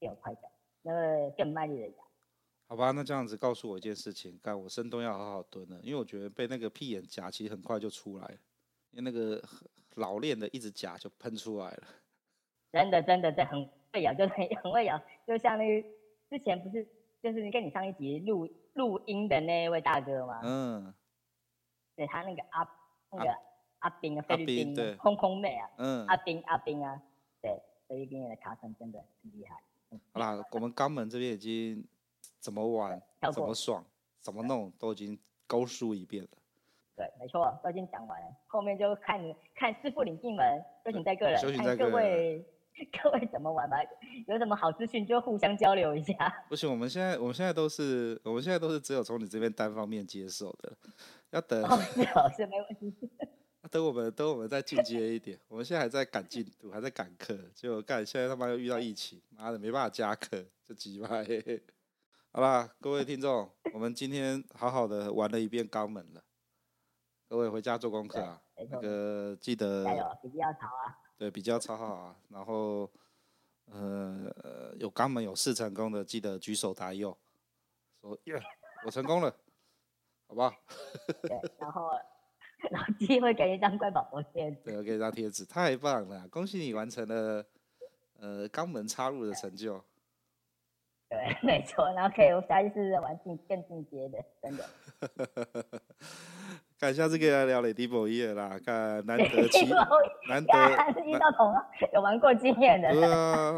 [0.00, 0.50] 有快感，
[0.82, 1.94] 那个更卖力的咬。
[2.66, 8.38] 好吧，那这样子告诉我一件事情，干我深蹲要好好蹲了，因为我觉得被那个屁眼夹，其实很快就出来了，
[8.90, 9.42] 因为那个
[9.96, 11.82] 老练的一直夹就喷出来了。
[12.72, 15.88] 真的真的在很会咬，就很很会咬，就像那个
[16.30, 16.86] 之前不是
[17.22, 20.40] 就是跟你上一集录录音的那位大哥吗？
[20.42, 20.94] 嗯。
[21.94, 22.68] 对他那个阿
[23.12, 23.38] 那个
[23.78, 27.00] 阿兵啊，菲律宾空空妹啊，嗯，阿兵阿兵啊，
[27.40, 29.62] 对，菲律宾的卡声真的很厉害。
[30.12, 31.86] 好啦，我们肛门这边已经。
[32.40, 33.00] 怎么玩，
[33.32, 33.84] 怎么爽，
[34.18, 35.16] 怎么弄，都已经
[35.46, 36.30] 勾述一遍了。
[36.96, 38.36] 对，没错，都已经讲完了。
[38.48, 40.44] 后面就看你看师傅领进门，
[40.84, 42.44] 修行在个人，看各位
[43.02, 43.76] 各位怎么玩吧。
[44.26, 46.44] 有什么好资讯就互相交流一下。
[46.48, 50.72] 不行，我们现在我们现在都是我们现在都是只有从你这边单方面接受的，
[51.30, 51.62] 要等。
[51.64, 52.94] 哦，是哦，是没问题。
[53.70, 61.08] 等我们等我们再进阶一点，我们现在还在赶进度，还在赶课，结果干现在他妈又遇到疫情，妈的没办法加课，就鸡巴。
[62.32, 66.22] 好啦，各位听众，我们今天好好的玩了一遍肛门了。
[67.28, 69.84] 各位回家做功课啊，那个记得
[70.22, 70.98] 比较吵啊。
[71.22, 72.16] 对，比较超好啊。
[72.30, 72.90] 然后，
[73.66, 77.16] 呃，有肛门有试成功的，记得举手答右，
[78.00, 78.42] 说耶，
[78.84, 79.32] 我成功了，
[80.26, 80.52] 好不好？
[81.22, 81.90] 对，然后
[82.72, 84.56] 老机会给一张乖宝宝贴纸。
[84.64, 87.46] 对，我给一张贴纸，太棒了，恭喜你完成了
[88.18, 89.80] 呃肛门插入的成就。
[91.08, 94.68] 对，没错，然后可以我下一次玩进更进阶的，真的。
[96.82, 99.64] 看下次可以来聊雷迪博伊啦，看难得奇，
[100.28, 100.50] 难得
[101.06, 101.54] 遇到同
[101.94, 102.90] 有玩过经验的。
[102.90, 103.56] 对啊，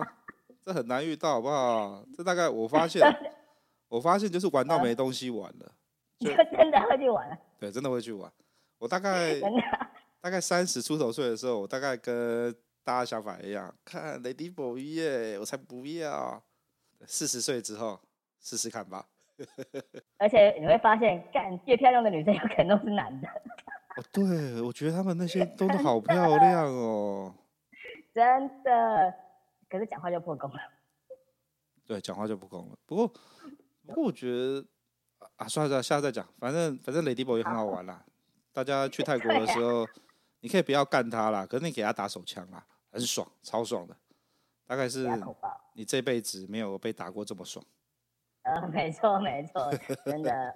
[0.62, 2.04] 这很难遇到，好不好？
[2.14, 3.02] 这大概我发现，
[3.88, 5.72] 我发现就是玩到没东西玩了，
[6.18, 7.38] 就真的会去玩。
[7.58, 8.30] 对，真的会去玩。
[8.76, 9.40] 我大概
[10.20, 12.54] 大概三十出头岁的时候，我大概跟
[12.84, 16.42] 大家想法一样，看雷迪博伊耶，我才不要。
[17.06, 17.98] 四十岁之后
[18.42, 19.06] 试试看吧。
[20.18, 23.28] 而且你会发现，干越漂亮的女生有可能都是男的。
[23.28, 27.34] 哦，对，我觉得他们那些 都是好漂亮哦。
[28.14, 29.14] 真的，
[29.68, 30.56] 可是讲话就破功了。
[31.86, 32.76] 对，讲话就破功了。
[32.86, 33.08] 不过，
[33.86, 34.64] 不过我觉得
[35.36, 36.26] 啊，算了算了，下次再讲。
[36.38, 38.04] 反正反正雷迪博也很好玩啦。
[38.52, 39.90] 大家去泰国的时候，啊、
[40.40, 43.96] 你可以不要干他啦，可是你给他打手枪啦，很爽，超爽的。
[44.66, 45.06] 大概是
[45.74, 47.64] 你这辈子没有被打过这么爽。
[48.44, 49.70] 呃，没错没错，
[50.04, 50.54] 真的。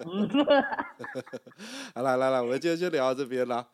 [1.95, 3.67] 好了来了，我们今天就聊到这边了。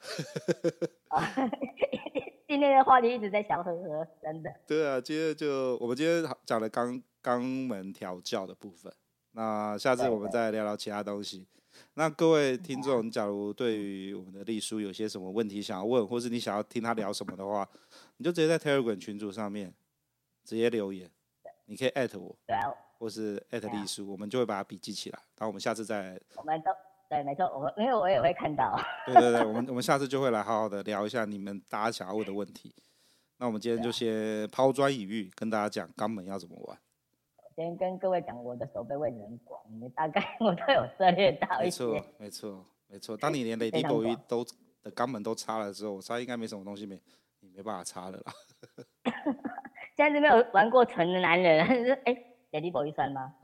[2.46, 4.54] 今天的话题一直在笑呵呵，真的。
[4.66, 8.92] 对啊，今天就我们今天讲了肛肛门调教的部分，
[9.32, 11.46] 那下次我们再聊聊其他东西。
[11.94, 17.68] 那各位听众，假如对于我们的丽叔有些什么问题想要问，或是你想要听他聊什么的话，
[18.18, 19.74] 你就直接在 Telegram 群组上面
[20.44, 21.10] 直接留言，
[21.64, 22.38] 你可以艾特我，
[23.04, 26.18] 或是艾特丽书，我们就会把它笔记起来，然后我们下次再。
[26.36, 26.70] 我们都
[27.10, 28.74] 对，没错，我因为我也会看到。
[29.04, 32.74] 对对对，我们我们下次就会来好好的聊一下你们大家想要问的问题。
[33.36, 36.78] 那我们今天就先抛砖引玉，跟大家讲肛门要怎么玩。
[37.54, 41.84] 先跟各位讲，我的手背位置很广，你大概我都有涉猎到一些。
[41.84, 43.14] 没错，没错，没错。
[43.18, 44.42] 当你连 Ladyboy 都
[44.82, 46.98] 的肛门都插了之后，我猜应该没什么东西没
[47.40, 48.32] 你没办法插了啦。
[49.94, 51.60] 现在是没有玩过纯的男人，
[52.06, 52.16] 哎
[52.54, 53.34] ，Ladyboy 算吗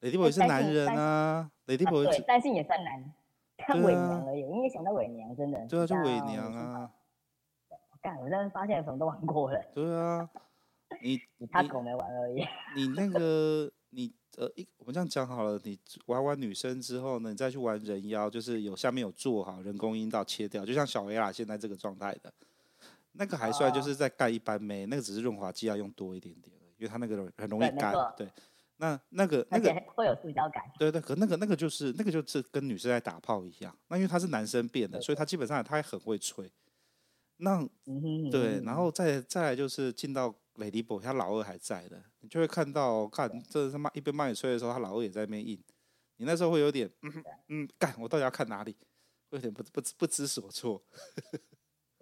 [0.00, 3.12] ？Ladyboy 是男人啊，Ladyboy 对，单性也算男，
[3.58, 4.40] 他伪娘而已。
[4.40, 5.66] 因为想到伪娘，真的。
[5.66, 6.90] 对啊，就伪娘啊。
[8.00, 9.62] 干，我真的发现什么都玩过了。
[9.74, 10.28] 对啊。
[11.02, 12.44] 你他狗没玩而已。
[12.76, 22.32] 你那个你呃一我们这样讲好了，你玩完女生之后呢，你再去玩人妖，就是有下面有做好人工阴道切掉，就像小 A 啦现在这个状态的，
[23.12, 27.92] 那个还算就是在盖一般没，那个只是润滑剂要用多一点点，因为它那个很容易干。
[28.16, 28.28] 对，
[28.76, 30.62] 那那个那个会有塑胶感。
[30.78, 36.50] 对对，可那个那个就是那个就是跟女生在打炮一样，那因为他是男生变的，所以他基本上他还很会吹。
[37.38, 37.66] 那
[38.30, 40.34] 对，然后再再来就是进到。
[40.54, 45.60] Ladyboy 他老二还在的，你就会看到，看这他妈一边帮你吹的时候，他老二也在那边硬，
[46.18, 48.76] 你那时候会有点，嗯嗯，干，我到底要看哪里？
[49.30, 50.80] 会有点不不不知所措。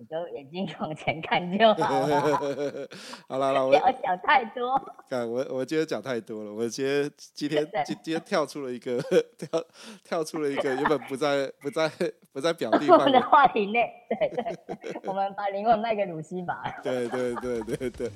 [0.03, 2.89] 你就眼睛 往前看就好了。
[3.29, 4.81] 好了，了，我不要想太多。
[5.09, 6.53] 看，我我今天讲太多了。
[6.53, 9.01] 我今天今天今今天跳出了一个
[9.39, 9.65] 跳
[10.03, 11.89] 跳出了一个原本不在不在
[12.33, 13.89] 不在表 弟我们的话题内。
[14.09, 16.81] 对对，我们把灵魂卖给鲁西法。
[16.83, 18.11] 对对对对对。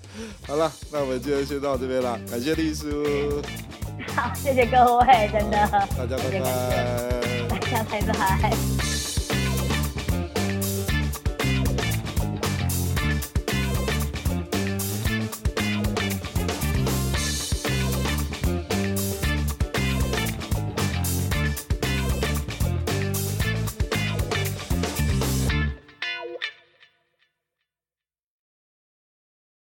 [0.45, 2.91] 好了，那我们今天先到这边了，感谢丽叔。
[4.09, 5.57] 好，谢谢各位，真的。
[5.97, 7.49] 大家拜拜。
[7.49, 8.96] 大家拜拜。